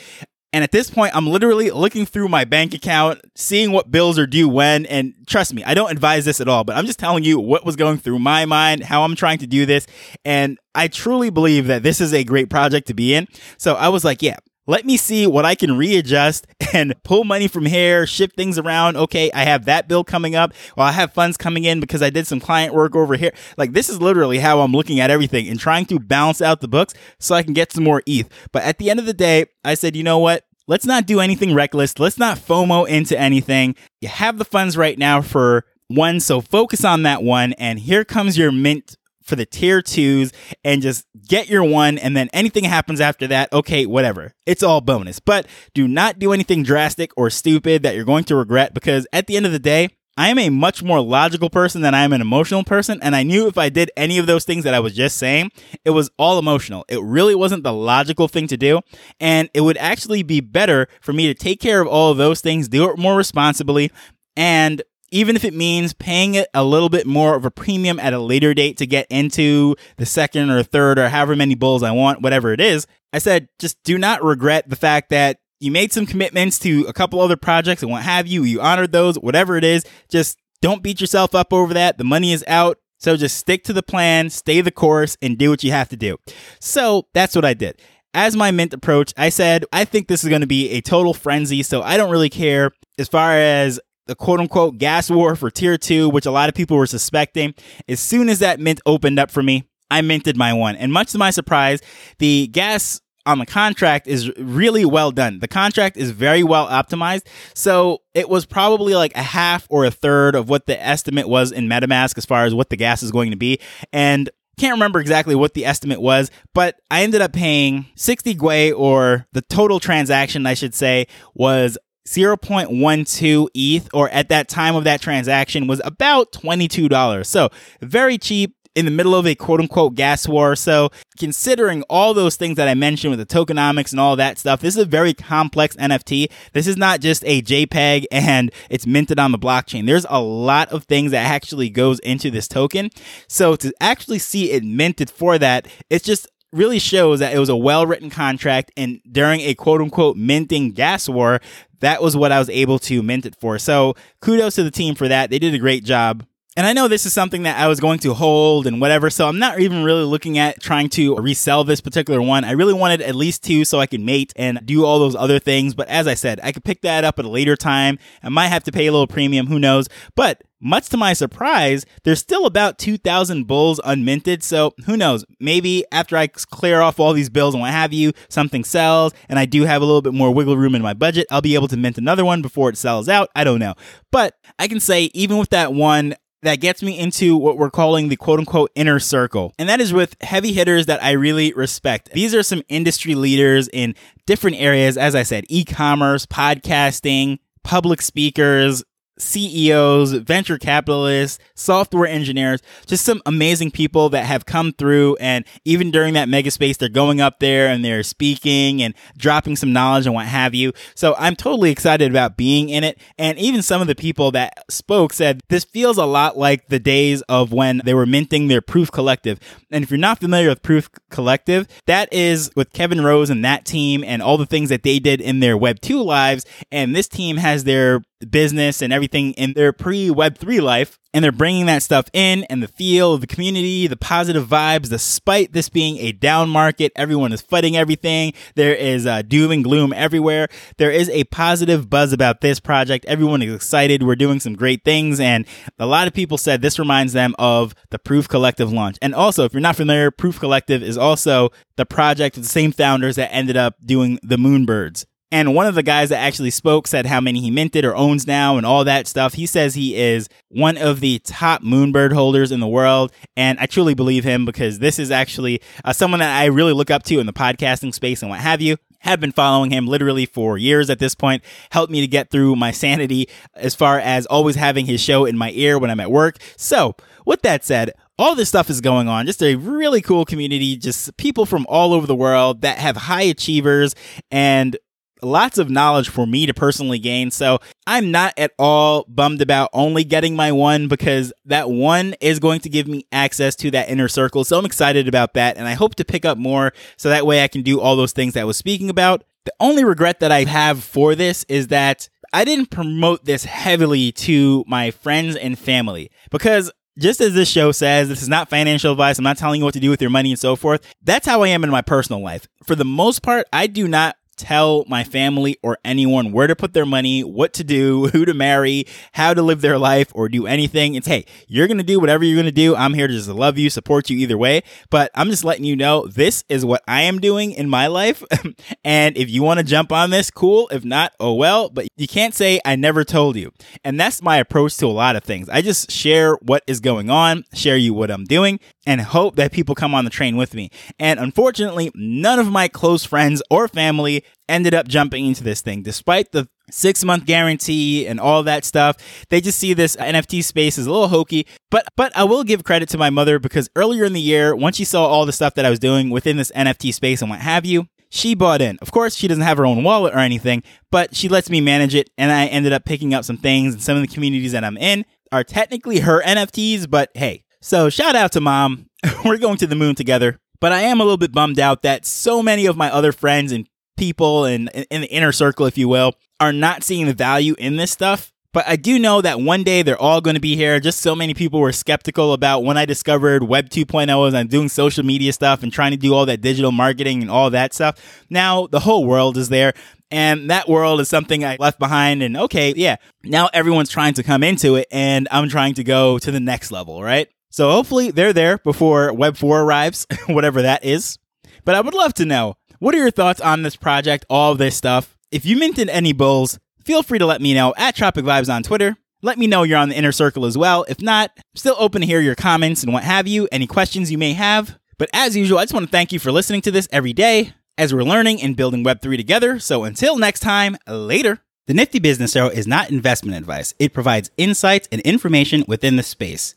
And 0.54 0.62
at 0.62 0.70
this 0.70 0.88
point, 0.88 1.16
I'm 1.16 1.26
literally 1.26 1.72
looking 1.72 2.06
through 2.06 2.28
my 2.28 2.44
bank 2.44 2.74
account, 2.74 3.20
seeing 3.34 3.72
what 3.72 3.90
bills 3.90 4.20
are 4.20 4.26
due 4.26 4.48
when. 4.48 4.86
And 4.86 5.12
trust 5.26 5.52
me, 5.52 5.64
I 5.64 5.74
don't 5.74 5.90
advise 5.90 6.24
this 6.24 6.40
at 6.40 6.48
all, 6.48 6.62
but 6.62 6.76
I'm 6.76 6.86
just 6.86 7.00
telling 7.00 7.24
you 7.24 7.40
what 7.40 7.66
was 7.66 7.74
going 7.74 7.98
through 7.98 8.20
my 8.20 8.46
mind, 8.46 8.84
how 8.84 9.02
I'm 9.02 9.16
trying 9.16 9.38
to 9.38 9.48
do 9.48 9.66
this. 9.66 9.88
And 10.24 10.56
I 10.72 10.86
truly 10.86 11.30
believe 11.30 11.66
that 11.66 11.82
this 11.82 12.00
is 12.00 12.14
a 12.14 12.22
great 12.22 12.50
project 12.50 12.86
to 12.86 12.94
be 12.94 13.14
in. 13.14 13.26
So 13.58 13.74
I 13.74 13.88
was 13.88 14.04
like, 14.04 14.22
yeah, 14.22 14.36
let 14.66 14.86
me 14.86 14.96
see 14.96 15.26
what 15.26 15.44
I 15.44 15.54
can 15.54 15.76
readjust 15.76 16.46
and 16.72 16.94
pull 17.02 17.24
money 17.24 17.48
from 17.48 17.66
here, 17.66 18.06
ship 18.06 18.32
things 18.34 18.58
around. 18.58 18.96
Okay, 18.96 19.30
I 19.32 19.44
have 19.44 19.64
that 19.66 19.88
bill 19.88 20.04
coming 20.04 20.34
up. 20.34 20.52
Well, 20.76 20.86
I 20.86 20.92
have 20.92 21.12
funds 21.12 21.36
coming 21.36 21.64
in 21.64 21.80
because 21.80 22.02
I 22.02 22.10
did 22.10 22.26
some 22.26 22.40
client 22.40 22.74
work 22.74 22.96
over 22.96 23.16
here. 23.16 23.32
Like 23.56 23.72
this 23.72 23.88
is 23.88 24.00
literally 24.00 24.38
how 24.38 24.60
I'm 24.60 24.72
looking 24.72 25.00
at 25.00 25.10
everything 25.10 25.48
and 25.48 25.58
trying 25.58 25.86
to 25.86 25.98
balance 25.98 26.40
out 26.40 26.60
the 26.60 26.68
books 26.68 26.94
so 27.18 27.34
I 27.34 27.42
can 27.42 27.52
get 27.52 27.72
some 27.72 27.84
more 27.84 28.02
ETH. 28.06 28.28
But 28.52 28.62
at 28.64 28.78
the 28.78 28.90
end 28.90 29.00
of 29.00 29.06
the 29.06 29.14
day, 29.14 29.46
I 29.64 29.74
said, 29.74 29.96
you 29.96 30.02
know 30.02 30.18
what? 30.18 30.44
Let's 30.66 30.86
not 30.86 31.06
do 31.06 31.20
anything 31.20 31.54
reckless. 31.54 31.98
Let's 31.98 32.18
not 32.18 32.38
FOMO 32.38 32.88
into 32.88 33.18
anything. 33.18 33.74
You 34.00 34.08
have 34.08 34.38
the 34.38 34.46
funds 34.46 34.78
right 34.78 34.98
now 34.98 35.20
for 35.20 35.66
one, 35.88 36.20
so 36.20 36.40
focus 36.40 36.84
on 36.84 37.02
that 37.02 37.22
one. 37.22 37.52
And 37.54 37.78
here 37.78 38.04
comes 38.04 38.38
your 38.38 38.50
mint 38.50 38.96
for 39.24 39.36
the 39.36 39.46
tier 39.46 39.82
twos 39.82 40.32
and 40.62 40.82
just 40.82 41.06
get 41.26 41.48
your 41.48 41.64
one. 41.64 41.98
And 41.98 42.16
then 42.16 42.28
anything 42.32 42.64
happens 42.64 43.00
after 43.00 43.26
that, 43.28 43.52
okay, 43.52 43.86
whatever. 43.86 44.32
It's 44.46 44.62
all 44.62 44.80
bonus. 44.80 45.18
But 45.18 45.46
do 45.72 45.88
not 45.88 46.18
do 46.18 46.32
anything 46.32 46.62
drastic 46.62 47.10
or 47.16 47.30
stupid 47.30 47.82
that 47.82 47.94
you're 47.94 48.04
going 48.04 48.24
to 48.24 48.36
regret 48.36 48.74
because 48.74 49.06
at 49.12 49.26
the 49.26 49.36
end 49.36 49.46
of 49.46 49.52
the 49.52 49.58
day, 49.58 49.88
I 50.16 50.28
am 50.28 50.38
a 50.38 50.48
much 50.48 50.82
more 50.82 51.00
logical 51.00 51.50
person 51.50 51.82
than 51.82 51.92
I 51.92 52.04
am 52.04 52.12
an 52.12 52.20
emotional 52.20 52.62
person. 52.62 53.00
And 53.02 53.16
I 53.16 53.24
knew 53.24 53.48
if 53.48 53.58
I 53.58 53.68
did 53.68 53.90
any 53.96 54.18
of 54.18 54.26
those 54.26 54.44
things 54.44 54.62
that 54.62 54.74
I 54.74 54.78
was 54.78 54.94
just 54.94 55.16
saying, 55.16 55.50
it 55.84 55.90
was 55.90 56.10
all 56.18 56.38
emotional. 56.38 56.84
It 56.88 57.02
really 57.02 57.34
wasn't 57.34 57.64
the 57.64 57.72
logical 57.72 58.28
thing 58.28 58.46
to 58.48 58.56
do. 58.56 58.80
And 59.18 59.50
it 59.54 59.62
would 59.62 59.76
actually 59.78 60.22
be 60.22 60.40
better 60.40 60.86
for 61.00 61.12
me 61.12 61.26
to 61.26 61.34
take 61.34 61.60
care 61.60 61.80
of 61.80 61.88
all 61.88 62.12
of 62.12 62.16
those 62.16 62.40
things, 62.40 62.68
do 62.68 62.88
it 62.90 62.98
more 62.98 63.16
responsibly, 63.16 63.90
and 64.36 64.82
even 65.14 65.36
if 65.36 65.44
it 65.44 65.54
means 65.54 65.92
paying 65.92 66.34
it 66.34 66.48
a 66.54 66.64
little 66.64 66.88
bit 66.88 67.06
more 67.06 67.36
of 67.36 67.44
a 67.44 67.50
premium 67.50 68.00
at 68.00 68.12
a 68.12 68.18
later 68.18 68.52
date 68.52 68.76
to 68.78 68.84
get 68.84 69.06
into 69.08 69.76
the 69.96 70.04
second 70.04 70.50
or 70.50 70.60
third 70.64 70.98
or 70.98 71.08
however 71.08 71.36
many 71.36 71.54
bulls 71.54 71.84
I 71.84 71.92
want, 71.92 72.20
whatever 72.20 72.52
it 72.52 72.60
is, 72.60 72.88
I 73.12 73.18
said 73.18 73.48
just 73.60 73.80
do 73.84 73.96
not 73.96 74.24
regret 74.24 74.68
the 74.68 74.74
fact 74.74 75.10
that 75.10 75.38
you 75.60 75.70
made 75.70 75.92
some 75.92 76.04
commitments 76.04 76.58
to 76.58 76.84
a 76.88 76.92
couple 76.92 77.20
other 77.20 77.36
projects 77.36 77.80
and 77.80 77.92
what 77.92 78.02
have 78.02 78.26
you. 78.26 78.42
You 78.42 78.60
honored 78.60 78.90
those, 78.90 79.14
whatever 79.16 79.56
it 79.56 79.62
is. 79.62 79.84
Just 80.10 80.36
don't 80.60 80.82
beat 80.82 81.00
yourself 81.00 81.32
up 81.32 81.52
over 81.52 81.72
that. 81.74 81.96
The 81.96 82.04
money 82.04 82.32
is 82.32 82.44
out. 82.48 82.78
So 82.98 83.16
just 83.16 83.36
stick 83.36 83.62
to 83.64 83.72
the 83.72 83.84
plan, 83.84 84.30
stay 84.30 84.62
the 84.62 84.72
course, 84.72 85.16
and 85.22 85.38
do 85.38 85.48
what 85.50 85.62
you 85.62 85.70
have 85.70 85.90
to 85.90 85.96
do. 85.96 86.16
So 86.58 87.06
that's 87.14 87.36
what 87.36 87.44
I 87.44 87.54
did. 87.54 87.80
As 88.14 88.34
my 88.34 88.50
mint 88.50 88.74
approach, 88.74 89.12
I 89.16 89.28
said, 89.28 89.64
I 89.72 89.84
think 89.84 90.08
this 90.08 90.24
is 90.24 90.30
going 90.30 90.40
to 90.40 90.46
be 90.46 90.70
a 90.70 90.80
total 90.80 91.14
frenzy, 91.14 91.62
so 91.62 91.82
I 91.82 91.96
don't 91.96 92.10
really 92.10 92.30
care 92.30 92.72
as 92.98 93.08
far 93.08 93.36
as 93.36 93.78
the 94.06 94.14
quote 94.14 94.40
unquote 94.40 94.78
gas 94.78 95.10
war 95.10 95.36
for 95.36 95.50
tier 95.50 95.76
two, 95.78 96.08
which 96.08 96.26
a 96.26 96.30
lot 96.30 96.48
of 96.48 96.54
people 96.54 96.76
were 96.76 96.86
suspecting. 96.86 97.54
As 97.88 98.00
soon 98.00 98.28
as 98.28 98.38
that 98.40 98.60
mint 98.60 98.80
opened 98.86 99.18
up 99.18 99.30
for 99.30 99.42
me, 99.42 99.64
I 99.90 100.00
minted 100.00 100.36
my 100.36 100.52
one. 100.52 100.76
And 100.76 100.92
much 100.92 101.12
to 101.12 101.18
my 101.18 101.30
surprise, 101.30 101.80
the 102.18 102.48
gas 102.48 103.00
on 103.26 103.38
the 103.38 103.46
contract 103.46 104.06
is 104.06 104.36
really 104.36 104.84
well 104.84 105.10
done. 105.10 105.38
The 105.38 105.48
contract 105.48 105.96
is 105.96 106.10
very 106.10 106.42
well 106.42 106.68
optimized. 106.68 107.26
So 107.54 108.02
it 108.12 108.28
was 108.28 108.44
probably 108.44 108.94
like 108.94 109.16
a 109.16 109.22
half 109.22 109.66
or 109.70 109.84
a 109.84 109.90
third 109.90 110.34
of 110.34 110.48
what 110.48 110.66
the 110.66 110.80
estimate 110.82 111.28
was 111.28 111.50
in 111.50 111.66
MetaMask 111.66 112.18
as 112.18 112.26
far 112.26 112.44
as 112.44 112.54
what 112.54 112.70
the 112.70 112.76
gas 112.76 113.02
is 113.02 113.10
going 113.10 113.30
to 113.30 113.36
be. 113.36 113.60
And 113.92 114.30
can't 114.58 114.72
remember 114.72 115.00
exactly 115.00 115.34
what 115.34 115.54
the 115.54 115.64
estimate 115.64 116.00
was, 116.00 116.30
but 116.52 116.76
I 116.90 117.02
ended 117.02 117.20
up 117.20 117.32
paying 117.32 117.86
60 117.96 118.36
Gwei 118.36 118.76
or 118.76 119.26
the 119.32 119.42
total 119.42 119.80
transaction, 119.80 120.46
I 120.46 120.54
should 120.54 120.74
say, 120.74 121.06
was 121.34 121.76
0.12 122.06 123.48
ETH, 123.54 123.88
or 123.92 124.08
at 124.10 124.28
that 124.28 124.48
time 124.48 124.76
of 124.76 124.84
that 124.84 125.00
transaction 125.00 125.66
was 125.66 125.80
about 125.84 126.32
$22. 126.32 127.26
So 127.26 127.48
very 127.80 128.18
cheap 128.18 128.54
in 128.74 128.84
the 128.84 128.90
middle 128.90 129.14
of 129.14 129.26
a 129.26 129.34
quote 129.34 129.60
unquote 129.60 129.94
gas 129.94 130.26
war. 130.28 130.56
So, 130.56 130.90
considering 131.18 131.82
all 131.88 132.14
those 132.14 132.36
things 132.36 132.56
that 132.56 132.68
I 132.68 132.74
mentioned 132.74 133.16
with 133.16 133.26
the 133.26 133.34
tokenomics 133.34 133.92
and 133.92 134.00
all 134.00 134.16
that 134.16 134.38
stuff, 134.38 134.60
this 134.60 134.76
is 134.76 134.82
a 134.82 134.86
very 134.86 135.14
complex 135.14 135.76
NFT. 135.76 136.30
This 136.52 136.66
is 136.66 136.76
not 136.76 137.00
just 137.00 137.22
a 137.24 137.42
JPEG 137.42 138.06
and 138.10 138.52
it's 138.70 138.86
minted 138.86 139.18
on 139.18 139.32
the 139.32 139.38
blockchain. 139.38 139.86
There's 139.86 140.06
a 140.08 140.20
lot 140.20 140.70
of 140.72 140.84
things 140.84 141.12
that 141.12 141.30
actually 141.30 141.70
goes 141.70 141.98
into 142.00 142.30
this 142.30 142.48
token. 142.48 142.90
So, 143.28 143.56
to 143.56 143.72
actually 143.80 144.18
see 144.18 144.50
it 144.50 144.64
minted 144.64 145.10
for 145.10 145.38
that, 145.38 145.68
it's 145.90 146.04
just 146.04 146.28
really 146.54 146.78
shows 146.78 147.18
that 147.20 147.34
it 147.34 147.38
was 147.38 147.48
a 147.48 147.56
well 147.56 147.86
written 147.86 148.10
contract 148.10 148.70
and 148.76 149.00
during 149.10 149.40
a 149.40 149.54
quote 149.54 149.80
unquote 149.80 150.16
minting 150.16 150.72
gas 150.72 151.08
war, 151.08 151.40
that 151.80 152.00
was 152.00 152.16
what 152.16 152.32
I 152.32 152.38
was 152.38 152.48
able 152.48 152.78
to 152.80 153.02
mint 153.02 153.26
it 153.26 153.36
for. 153.36 153.58
So 153.58 153.94
kudos 154.20 154.54
to 154.54 154.62
the 154.62 154.70
team 154.70 154.94
for 154.94 155.08
that. 155.08 155.30
They 155.30 155.38
did 155.38 155.54
a 155.54 155.58
great 155.58 155.84
job. 155.84 156.24
And 156.56 156.68
I 156.68 156.72
know 156.72 156.86
this 156.86 157.04
is 157.04 157.12
something 157.12 157.42
that 157.42 157.58
I 157.58 157.66
was 157.66 157.80
going 157.80 157.98
to 158.00 158.14
hold 158.14 158.68
and 158.68 158.80
whatever, 158.80 159.10
so 159.10 159.26
I'm 159.26 159.40
not 159.40 159.58
even 159.58 159.82
really 159.82 160.04
looking 160.04 160.38
at 160.38 160.62
trying 160.62 160.88
to 160.90 161.16
resell 161.16 161.64
this 161.64 161.80
particular 161.80 162.22
one. 162.22 162.44
I 162.44 162.52
really 162.52 162.74
wanted 162.74 163.02
at 163.02 163.16
least 163.16 163.42
two 163.42 163.64
so 163.64 163.80
I 163.80 163.86
could 163.86 164.00
mate 164.00 164.32
and 164.36 164.64
do 164.64 164.84
all 164.84 165.00
those 165.00 165.16
other 165.16 165.40
things. 165.40 165.74
But 165.74 165.88
as 165.88 166.06
I 166.06 166.14
said, 166.14 166.38
I 166.44 166.52
could 166.52 166.62
pick 166.62 166.82
that 166.82 167.02
up 167.02 167.18
at 167.18 167.24
a 167.24 167.28
later 167.28 167.56
time. 167.56 167.98
I 168.22 168.28
might 168.28 168.48
have 168.48 168.62
to 168.64 168.72
pay 168.72 168.86
a 168.86 168.92
little 168.92 169.08
premium, 169.08 169.48
who 169.48 169.58
knows? 169.58 169.88
But 170.14 170.44
much 170.60 170.88
to 170.90 170.96
my 170.96 171.12
surprise, 171.12 171.84
there's 172.04 172.20
still 172.20 172.46
about 172.46 172.78
2,000 172.78 173.48
bulls 173.48 173.80
unminted. 173.84 174.44
So 174.44 174.74
who 174.86 174.96
knows? 174.96 175.24
Maybe 175.40 175.84
after 175.90 176.16
I 176.16 176.28
clear 176.28 176.80
off 176.80 177.00
all 177.00 177.14
these 177.14 177.30
bills 177.30 177.54
and 177.54 177.62
what 177.62 177.72
have 177.72 177.92
you, 177.92 178.12
something 178.28 178.62
sells 178.62 179.12
and 179.28 179.40
I 179.40 179.44
do 179.44 179.64
have 179.64 179.82
a 179.82 179.84
little 179.84 180.02
bit 180.02 180.14
more 180.14 180.30
wiggle 180.30 180.56
room 180.56 180.76
in 180.76 180.82
my 180.82 180.94
budget. 180.94 181.26
I'll 181.32 181.42
be 181.42 181.56
able 181.56 181.68
to 181.68 181.76
mint 181.76 181.98
another 181.98 182.24
one 182.24 182.42
before 182.42 182.70
it 182.70 182.78
sells 182.78 183.08
out. 183.08 183.28
I 183.34 183.42
don't 183.42 183.58
know. 183.58 183.74
But 184.12 184.38
I 184.58 184.68
can 184.68 184.78
say, 184.78 185.10
even 185.14 185.38
with 185.38 185.50
that 185.50 185.72
one, 185.72 186.14
that 186.44 186.60
gets 186.60 186.82
me 186.82 186.98
into 186.98 187.36
what 187.36 187.58
we're 187.58 187.70
calling 187.70 188.08
the 188.08 188.16
quote 188.16 188.38
unquote 188.38 188.70
inner 188.74 189.00
circle. 189.00 189.52
And 189.58 189.68
that 189.68 189.80
is 189.80 189.92
with 189.92 190.16
heavy 190.22 190.52
hitters 190.52 190.86
that 190.86 191.02
I 191.02 191.12
really 191.12 191.52
respect. 191.54 192.12
These 192.12 192.34
are 192.34 192.42
some 192.42 192.62
industry 192.68 193.14
leaders 193.14 193.68
in 193.68 193.94
different 194.26 194.58
areas, 194.58 194.96
as 194.96 195.14
I 195.14 195.22
said, 195.22 195.44
e 195.48 195.64
commerce, 195.64 196.26
podcasting, 196.26 197.38
public 197.62 198.02
speakers, 198.02 198.84
CEOs, 199.18 200.12
venture 200.12 200.58
capitalists, 200.58 201.38
software 201.54 202.06
engineers, 202.06 202.60
just 202.86 203.04
some 203.04 203.22
amazing 203.26 203.70
people 203.70 204.08
that 204.10 204.24
have 204.24 204.46
come 204.46 204.72
through. 204.72 205.16
And 205.20 205.44
even 205.64 205.90
during 205.90 206.14
that 206.14 206.28
mega 206.28 206.50
space, 206.50 206.76
they're 206.76 206.88
going 206.88 207.20
up 207.20 207.38
there 207.40 207.68
and 207.68 207.84
they're 207.84 208.02
speaking 208.02 208.82
and 208.82 208.94
dropping 209.16 209.56
some 209.56 209.72
knowledge 209.72 210.06
and 210.06 210.14
what 210.14 210.26
have 210.26 210.54
you. 210.54 210.72
So 210.94 211.14
I'm 211.18 211.36
totally 211.36 211.70
excited 211.70 212.10
about 212.10 212.36
being 212.36 212.68
in 212.68 212.84
it. 212.84 212.98
And 213.18 213.38
even 213.38 213.62
some 213.62 213.80
of 213.80 213.86
the 213.86 213.94
people 213.94 214.30
that 214.32 214.64
spoke 214.70 215.12
said 215.12 215.42
this 215.48 215.64
feels 215.64 215.98
a 215.98 216.06
lot 216.06 216.36
like 216.36 216.68
the 216.68 216.78
days 216.78 217.22
of 217.22 217.52
when 217.52 217.82
they 217.84 217.94
were 217.94 218.06
minting 218.06 218.48
their 218.48 218.60
Proof 218.60 218.90
Collective. 218.90 219.38
And 219.70 219.84
if 219.84 219.90
you're 219.90 219.98
not 219.98 220.20
familiar 220.20 220.48
with 220.48 220.62
Proof 220.62 220.90
Collective, 221.10 221.68
that 221.86 222.12
is 222.12 222.50
with 222.56 222.72
Kevin 222.72 223.02
Rose 223.02 223.30
and 223.30 223.44
that 223.44 223.64
team 223.64 224.02
and 224.04 224.22
all 224.22 224.38
the 224.38 224.46
things 224.46 224.68
that 224.70 224.82
they 224.82 224.98
did 224.98 225.20
in 225.20 225.40
their 225.40 225.56
Web 225.56 225.80
2 225.80 226.02
lives. 226.02 226.44
And 226.72 226.94
this 226.94 227.08
team 227.08 227.36
has 227.36 227.64
their 227.64 228.02
business 228.24 228.82
and 228.82 228.92
everything 228.92 229.32
in 229.32 229.52
their 229.54 229.72
pre 229.72 230.08
Web3 230.08 230.60
life. 230.60 230.98
And 231.12 231.22
they're 231.22 231.30
bringing 231.30 231.66
that 231.66 231.84
stuff 231.84 232.06
in 232.12 232.42
and 232.44 232.60
the 232.60 232.66
feel 232.66 233.14
of 233.14 233.20
the 233.20 233.28
community, 233.28 233.86
the 233.86 233.96
positive 233.96 234.48
vibes, 234.48 234.88
despite 234.88 235.52
this 235.52 235.68
being 235.68 235.98
a 235.98 236.10
down 236.10 236.48
market. 236.48 236.90
Everyone 236.96 237.32
is 237.32 237.40
fighting 237.40 237.76
everything. 237.76 238.32
There 238.56 238.74
is 238.74 239.06
uh, 239.06 239.22
doom 239.22 239.52
and 239.52 239.62
gloom 239.62 239.92
everywhere. 239.92 240.48
There 240.76 240.90
is 240.90 241.08
a 241.10 241.22
positive 241.24 241.88
buzz 241.88 242.12
about 242.12 242.40
this 242.40 242.58
project. 242.58 243.04
Everyone 243.04 243.42
is 243.42 243.54
excited. 243.54 244.02
We're 244.02 244.16
doing 244.16 244.40
some 244.40 244.56
great 244.56 244.84
things. 244.84 245.20
And 245.20 245.46
a 245.78 245.86
lot 245.86 246.08
of 246.08 246.14
people 246.14 246.36
said 246.36 246.62
this 246.62 246.80
reminds 246.80 247.12
them 247.12 247.36
of 247.38 247.76
the 247.90 248.00
Proof 248.00 248.28
Collective 248.28 248.72
launch. 248.72 248.98
And 249.00 249.14
also, 249.14 249.44
if 249.44 249.52
you're 249.52 249.60
not 249.60 249.76
familiar, 249.76 250.10
Proof 250.10 250.40
Collective 250.40 250.82
is 250.82 250.98
also 250.98 251.50
the 251.76 251.86
project 251.86 252.36
of 252.36 252.42
the 252.42 252.48
same 252.48 252.72
founders 252.72 253.14
that 253.14 253.32
ended 253.32 253.56
up 253.56 253.76
doing 253.84 254.18
the 254.24 254.36
Moonbirds. 254.36 255.04
And 255.34 255.52
one 255.52 255.66
of 255.66 255.74
the 255.74 255.82
guys 255.82 256.10
that 256.10 256.18
actually 256.18 256.50
spoke 256.50 256.86
said 256.86 257.06
how 257.06 257.20
many 257.20 257.40
he 257.40 257.50
minted 257.50 257.84
or 257.84 257.96
owns 257.96 258.24
now 258.24 258.56
and 258.56 258.64
all 258.64 258.84
that 258.84 259.08
stuff. 259.08 259.34
He 259.34 259.46
says 259.46 259.74
he 259.74 259.96
is 259.96 260.28
one 260.46 260.78
of 260.78 261.00
the 261.00 261.18
top 261.24 261.60
Moonbird 261.60 262.12
holders 262.12 262.52
in 262.52 262.60
the 262.60 262.68
world. 262.68 263.10
And 263.36 263.58
I 263.58 263.66
truly 263.66 263.94
believe 263.94 264.22
him 264.22 264.44
because 264.44 264.78
this 264.78 264.96
is 264.96 265.10
actually 265.10 265.60
uh, 265.84 265.92
someone 265.92 266.20
that 266.20 266.40
I 266.40 266.44
really 266.44 266.72
look 266.72 266.88
up 266.88 267.02
to 267.06 267.18
in 267.18 267.26
the 267.26 267.32
podcasting 267.32 267.92
space 267.92 268.22
and 268.22 268.30
what 268.30 268.38
have 268.38 268.62
you 268.62 268.76
have 269.00 269.18
been 269.18 269.32
following 269.32 269.72
him 269.72 269.88
literally 269.88 270.24
for 270.24 270.56
years 270.56 270.88
at 270.88 271.00
this 271.00 271.16
point, 271.16 271.42
helped 271.72 271.90
me 271.90 272.00
to 272.00 272.06
get 272.06 272.30
through 272.30 272.54
my 272.54 272.70
sanity 272.70 273.28
as 273.54 273.74
far 273.74 273.98
as 273.98 274.26
always 274.26 274.54
having 274.54 274.86
his 274.86 275.00
show 275.00 275.24
in 275.24 275.36
my 275.36 275.50
ear 275.50 275.80
when 275.80 275.90
I'm 275.90 275.98
at 275.98 276.12
work. 276.12 276.36
So, 276.56 276.94
with 277.26 277.42
that 277.42 277.64
said, 277.64 277.90
all 278.20 278.36
this 278.36 278.48
stuff 278.48 278.70
is 278.70 278.80
going 278.80 279.08
on. 279.08 279.26
Just 279.26 279.42
a 279.42 279.56
really 279.56 280.00
cool 280.00 280.24
community, 280.24 280.76
just 280.76 281.16
people 281.16 281.44
from 281.44 281.66
all 281.68 281.92
over 281.92 282.06
the 282.06 282.14
world 282.14 282.60
that 282.60 282.78
have 282.78 282.96
high 282.96 283.22
achievers 283.22 283.96
and 284.30 284.76
lots 285.22 285.58
of 285.58 285.70
knowledge 285.70 286.08
for 286.08 286.26
me 286.26 286.46
to 286.46 286.54
personally 286.54 286.98
gain. 286.98 287.30
So 287.30 287.58
I'm 287.86 288.10
not 288.10 288.34
at 288.36 288.52
all 288.58 289.04
bummed 289.08 289.40
about 289.40 289.70
only 289.72 290.04
getting 290.04 290.36
my 290.36 290.52
one 290.52 290.88
because 290.88 291.32
that 291.46 291.70
one 291.70 292.14
is 292.20 292.38
going 292.38 292.60
to 292.60 292.68
give 292.68 292.86
me 292.86 293.06
access 293.12 293.56
to 293.56 293.70
that 293.72 293.88
inner 293.88 294.08
circle. 294.08 294.44
So 294.44 294.58
I'm 294.58 294.66
excited 294.66 295.08
about 295.08 295.34
that. 295.34 295.56
And 295.56 295.66
I 295.66 295.74
hope 295.74 295.94
to 295.96 296.04
pick 296.04 296.24
up 296.24 296.38
more 296.38 296.72
so 296.96 297.08
that 297.08 297.26
way 297.26 297.42
I 297.42 297.48
can 297.48 297.62
do 297.62 297.80
all 297.80 297.96
those 297.96 298.12
things 298.12 298.34
that 298.34 298.40
I 298.40 298.44
was 298.44 298.56
speaking 298.56 298.90
about. 298.90 299.24
The 299.44 299.54
only 299.60 299.84
regret 299.84 300.20
that 300.20 300.32
I 300.32 300.44
have 300.44 300.82
for 300.82 301.14
this 301.14 301.44
is 301.48 301.68
that 301.68 302.08
I 302.32 302.44
didn't 302.44 302.70
promote 302.70 303.24
this 303.24 303.44
heavily 303.44 304.10
to 304.12 304.64
my 304.66 304.90
friends 304.90 305.36
and 305.36 305.58
family 305.58 306.10
because 306.30 306.72
just 306.98 307.20
as 307.20 307.34
this 307.34 307.48
show 307.48 307.72
says, 307.72 308.08
this 308.08 308.22
is 308.22 308.28
not 308.28 308.48
financial 308.48 308.92
advice. 308.92 309.18
I'm 309.18 309.24
not 309.24 309.36
telling 309.36 309.60
you 309.60 309.64
what 309.64 309.74
to 309.74 309.80
do 309.80 309.90
with 309.90 310.00
your 310.00 310.10
money 310.10 310.30
and 310.30 310.38
so 310.38 310.56
forth. 310.56 310.80
That's 311.02 311.26
how 311.26 311.42
I 311.42 311.48
am 311.48 311.64
in 311.64 311.70
my 311.70 311.82
personal 311.82 312.22
life. 312.22 312.46
For 312.64 312.74
the 312.74 312.84
most 312.84 313.22
part, 313.22 313.46
I 313.52 313.66
do 313.66 313.88
not 313.88 314.16
tell 314.34 314.84
my 314.88 315.04
family 315.04 315.58
or 315.62 315.78
anyone 315.84 316.32
where 316.32 316.46
to 316.46 316.56
put 316.56 316.72
their 316.74 316.86
money, 316.86 317.22
what 317.22 317.52
to 317.54 317.64
do, 317.64 318.06
who 318.12 318.24
to 318.24 318.34
marry, 318.34 318.86
how 319.12 319.34
to 319.34 319.42
live 319.42 319.60
their 319.60 319.78
life, 319.78 320.10
or 320.14 320.28
do 320.28 320.46
anything. 320.46 320.94
It's 320.94 321.06
hey, 321.06 321.24
you're 321.48 321.68
gonna 321.68 321.82
do 321.82 322.00
whatever 322.00 322.24
you're 322.24 322.36
gonna 322.36 322.52
do. 322.52 322.76
I'm 322.76 322.94
here 322.94 323.06
to 323.06 323.12
just 323.12 323.28
love 323.28 323.58
you, 323.58 323.70
support 323.70 324.10
you 324.10 324.16
either 324.18 324.38
way. 324.38 324.62
But 324.90 325.10
I'm 325.14 325.28
just 325.28 325.44
letting 325.44 325.64
you 325.64 325.76
know 325.76 326.06
this 326.06 326.44
is 326.48 326.64
what 326.64 326.82
I 326.86 327.02
am 327.02 327.20
doing 327.20 327.52
in 327.52 327.68
my 327.68 327.86
life. 327.86 328.22
and 328.84 329.16
if 329.16 329.30
you 329.30 329.42
want 329.42 329.58
to 329.58 329.64
jump 329.64 329.92
on 329.92 330.10
this, 330.10 330.30
cool. 330.30 330.68
If 330.68 330.84
not, 330.84 331.12
oh 331.20 331.34
well. 331.34 331.68
But 331.68 331.88
you 331.96 332.08
can't 332.08 332.34
say 332.34 332.60
I 332.64 332.76
never 332.76 333.04
told 333.04 333.36
you. 333.36 333.52
And 333.84 333.98
that's 333.98 334.22
my 334.22 334.38
approach 334.38 334.76
to 334.78 334.86
a 334.86 334.88
lot 334.88 335.16
of 335.16 335.24
things. 335.24 335.48
I 335.48 335.62
just 335.62 335.90
share 335.90 336.34
what 336.36 336.62
is 336.66 336.80
going 336.80 337.10
on, 337.10 337.44
share 337.54 337.76
you 337.76 337.94
what 337.94 338.10
I'm 338.10 338.24
doing, 338.24 338.60
and 338.86 339.00
hope 339.00 339.36
that 339.36 339.52
people 339.52 339.74
come 339.74 339.94
on 339.94 340.04
the 340.04 340.10
train 340.10 340.36
with 340.36 340.54
me. 340.54 340.70
And 340.98 341.18
unfortunately, 341.18 341.90
none 341.94 342.38
of 342.38 342.50
my 342.50 342.68
close 342.68 343.04
friends 343.04 343.42
or 343.50 343.68
family 343.68 344.24
ended 344.48 344.74
up 344.74 344.86
jumping 344.86 345.26
into 345.26 345.42
this 345.42 345.62
thing 345.62 345.82
despite 345.82 346.32
the 346.32 346.48
six 346.70 347.04
month 347.04 347.24
guarantee 347.24 348.06
and 348.06 348.20
all 348.20 348.42
that 348.42 348.64
stuff. 348.64 348.96
They 349.30 349.40
just 349.40 349.58
see 349.58 349.72
this 349.74 349.96
NFT 349.96 350.44
space 350.44 350.78
as 350.78 350.86
a 350.86 350.90
little 350.90 351.08
hokey. 351.08 351.46
But 351.70 351.86
but 351.96 352.16
I 352.16 352.24
will 352.24 352.44
give 352.44 352.64
credit 352.64 352.88
to 352.90 352.98
my 352.98 353.10
mother 353.10 353.38
because 353.38 353.68
earlier 353.76 354.04
in 354.04 354.12
the 354.12 354.20
year, 354.20 354.54
once 354.54 354.76
she 354.76 354.84
saw 354.84 355.06
all 355.06 355.26
the 355.26 355.32
stuff 355.32 355.54
that 355.54 355.64
I 355.64 355.70
was 355.70 355.78
doing 355.78 356.10
within 356.10 356.36
this 356.36 356.52
NFT 356.52 356.92
space 356.92 357.22
and 357.22 357.30
what 357.30 357.40
have 357.40 357.64
you, 357.64 357.86
she 358.10 358.34
bought 358.34 358.62
in. 358.62 358.78
Of 358.80 358.92
course, 358.92 359.16
she 359.16 359.28
doesn't 359.28 359.42
have 359.42 359.58
her 359.58 359.66
own 359.66 359.82
wallet 359.82 360.14
or 360.14 360.18
anything, 360.18 360.62
but 360.90 361.16
she 361.16 361.28
lets 361.28 361.50
me 361.50 361.60
manage 361.60 361.94
it. 361.94 362.10
And 362.16 362.30
I 362.30 362.46
ended 362.46 362.72
up 362.72 362.84
picking 362.84 363.12
up 363.12 363.24
some 363.24 363.36
things 363.36 363.74
and 363.74 363.82
some 363.82 363.96
of 363.96 364.02
the 364.02 364.12
communities 364.14 364.52
that 364.52 364.64
I'm 364.64 364.76
in 364.76 365.04
are 365.32 365.42
technically 365.42 366.00
her 366.00 366.22
NFTs, 366.22 366.88
but 366.88 367.10
hey, 367.14 367.42
so 367.64 367.88
shout 367.88 368.14
out 368.14 368.32
to 368.32 368.42
mom. 368.42 368.90
We're 369.24 369.38
going 369.38 369.56
to 369.56 369.66
the 369.66 369.74
moon 369.74 369.94
together. 369.94 370.38
But 370.60 370.72
I 370.72 370.82
am 370.82 371.00
a 371.00 371.02
little 371.02 371.16
bit 371.16 371.32
bummed 371.32 371.58
out 371.58 371.80
that 371.80 372.04
so 372.04 372.42
many 372.42 372.66
of 372.66 372.76
my 372.76 372.90
other 372.90 373.10
friends 373.10 373.52
and 373.52 373.66
people 373.96 374.44
and 374.44 374.68
in 374.90 375.00
the 375.00 375.10
inner 375.10 375.32
circle, 375.32 375.64
if 375.64 375.78
you 375.78 375.88
will, 375.88 376.12
are 376.40 376.52
not 376.52 376.82
seeing 376.82 377.06
the 377.06 377.14
value 377.14 377.54
in 377.58 377.76
this 377.76 377.90
stuff. 377.90 378.32
But 378.52 378.68
I 378.68 378.76
do 378.76 378.98
know 378.98 379.22
that 379.22 379.40
one 379.40 379.64
day 379.64 379.80
they're 379.80 380.00
all 380.00 380.20
going 380.20 380.34
to 380.34 380.40
be 380.40 380.56
here. 380.56 380.78
Just 380.78 381.00
so 381.00 381.16
many 381.16 381.32
people 381.32 381.58
were 381.58 381.72
skeptical 381.72 382.34
about 382.34 382.64
when 382.64 382.76
I 382.76 382.84
discovered 382.84 383.42
Web 383.42 383.70
2.0 383.70 384.28
as 384.28 384.34
I'm 384.34 384.46
doing 384.46 384.68
social 384.68 385.04
media 385.04 385.32
stuff 385.32 385.62
and 385.62 385.72
trying 385.72 385.92
to 385.92 385.96
do 385.96 386.14
all 386.14 386.26
that 386.26 386.42
digital 386.42 386.70
marketing 386.70 387.22
and 387.22 387.30
all 387.30 387.48
that 387.50 387.72
stuff. 387.72 388.24
Now 388.28 388.66
the 388.66 388.80
whole 388.80 389.06
world 389.06 389.38
is 389.38 389.48
there. 389.48 389.72
And 390.10 390.50
that 390.50 390.68
world 390.68 391.00
is 391.00 391.08
something 391.08 391.44
I 391.44 391.56
left 391.58 391.78
behind. 391.78 392.22
And 392.22 392.36
okay, 392.36 392.74
yeah, 392.76 392.96
now 393.24 393.48
everyone's 393.52 393.88
trying 393.88 394.14
to 394.14 394.22
come 394.22 394.42
into 394.42 394.76
it 394.76 394.86
and 394.92 395.26
I'm 395.30 395.48
trying 395.48 395.74
to 395.74 395.82
go 395.82 396.18
to 396.18 396.30
the 396.30 396.40
next 396.40 396.70
level, 396.70 397.02
right? 397.02 397.28
So 397.54 397.70
hopefully 397.70 398.10
they're 398.10 398.32
there 398.32 398.58
before 398.58 399.12
Web 399.12 399.36
4 399.36 399.62
arrives, 399.62 400.08
whatever 400.26 400.62
that 400.62 400.84
is. 400.84 401.20
But 401.64 401.76
I 401.76 401.82
would 401.82 401.94
love 401.94 402.12
to 402.14 402.24
know 402.24 402.56
what 402.80 402.96
are 402.96 402.98
your 402.98 403.12
thoughts 403.12 403.40
on 403.40 403.62
this 403.62 403.76
project, 403.76 404.26
all 404.28 404.56
this 404.56 404.76
stuff? 404.76 405.16
If 405.30 405.46
you 405.46 405.56
minted 405.56 405.88
any 405.88 406.12
bulls, 406.12 406.58
feel 406.84 407.04
free 407.04 407.20
to 407.20 407.26
let 407.26 407.40
me 407.40 407.54
know 407.54 407.72
at 407.76 407.94
Tropic 407.94 408.24
Vibes 408.24 408.52
on 408.52 408.64
Twitter. 408.64 408.96
Let 409.22 409.38
me 409.38 409.46
know 409.46 409.62
you're 409.62 409.78
on 409.78 409.88
the 409.88 409.94
inner 409.94 410.10
circle 410.10 410.46
as 410.46 410.58
well. 410.58 410.84
If 410.88 411.00
not, 411.00 411.30
still 411.54 411.76
open 411.78 412.00
to 412.00 412.08
hear 412.08 412.20
your 412.20 412.34
comments 412.34 412.82
and 412.82 412.92
what 412.92 413.04
have 413.04 413.28
you, 413.28 413.46
any 413.52 413.68
questions 413.68 414.10
you 414.10 414.18
may 414.18 414.32
have. 414.32 414.76
But 414.98 415.10
as 415.12 415.36
usual, 415.36 415.58
I 415.58 415.62
just 415.62 415.74
want 415.74 415.86
to 415.86 415.92
thank 415.92 416.10
you 416.10 416.18
for 416.18 416.32
listening 416.32 416.62
to 416.62 416.72
this 416.72 416.88
every 416.90 417.12
day 417.12 417.52
as 417.78 417.94
we're 417.94 418.02
learning 418.02 418.42
and 418.42 418.56
building 418.56 418.82
Web3 418.82 419.16
together. 419.16 419.60
So 419.60 419.84
until 419.84 420.18
next 420.18 420.40
time, 420.40 420.76
later. 420.88 421.38
The 421.68 421.74
Nifty 421.74 422.00
Business 422.00 422.34
Arrow 422.34 422.48
is 422.48 422.66
not 422.66 422.90
investment 422.90 423.38
advice. 423.38 423.74
It 423.78 423.92
provides 423.92 424.32
insights 424.36 424.88
and 424.90 425.00
information 425.02 425.64
within 425.68 425.94
the 425.94 426.02
space. 426.02 426.56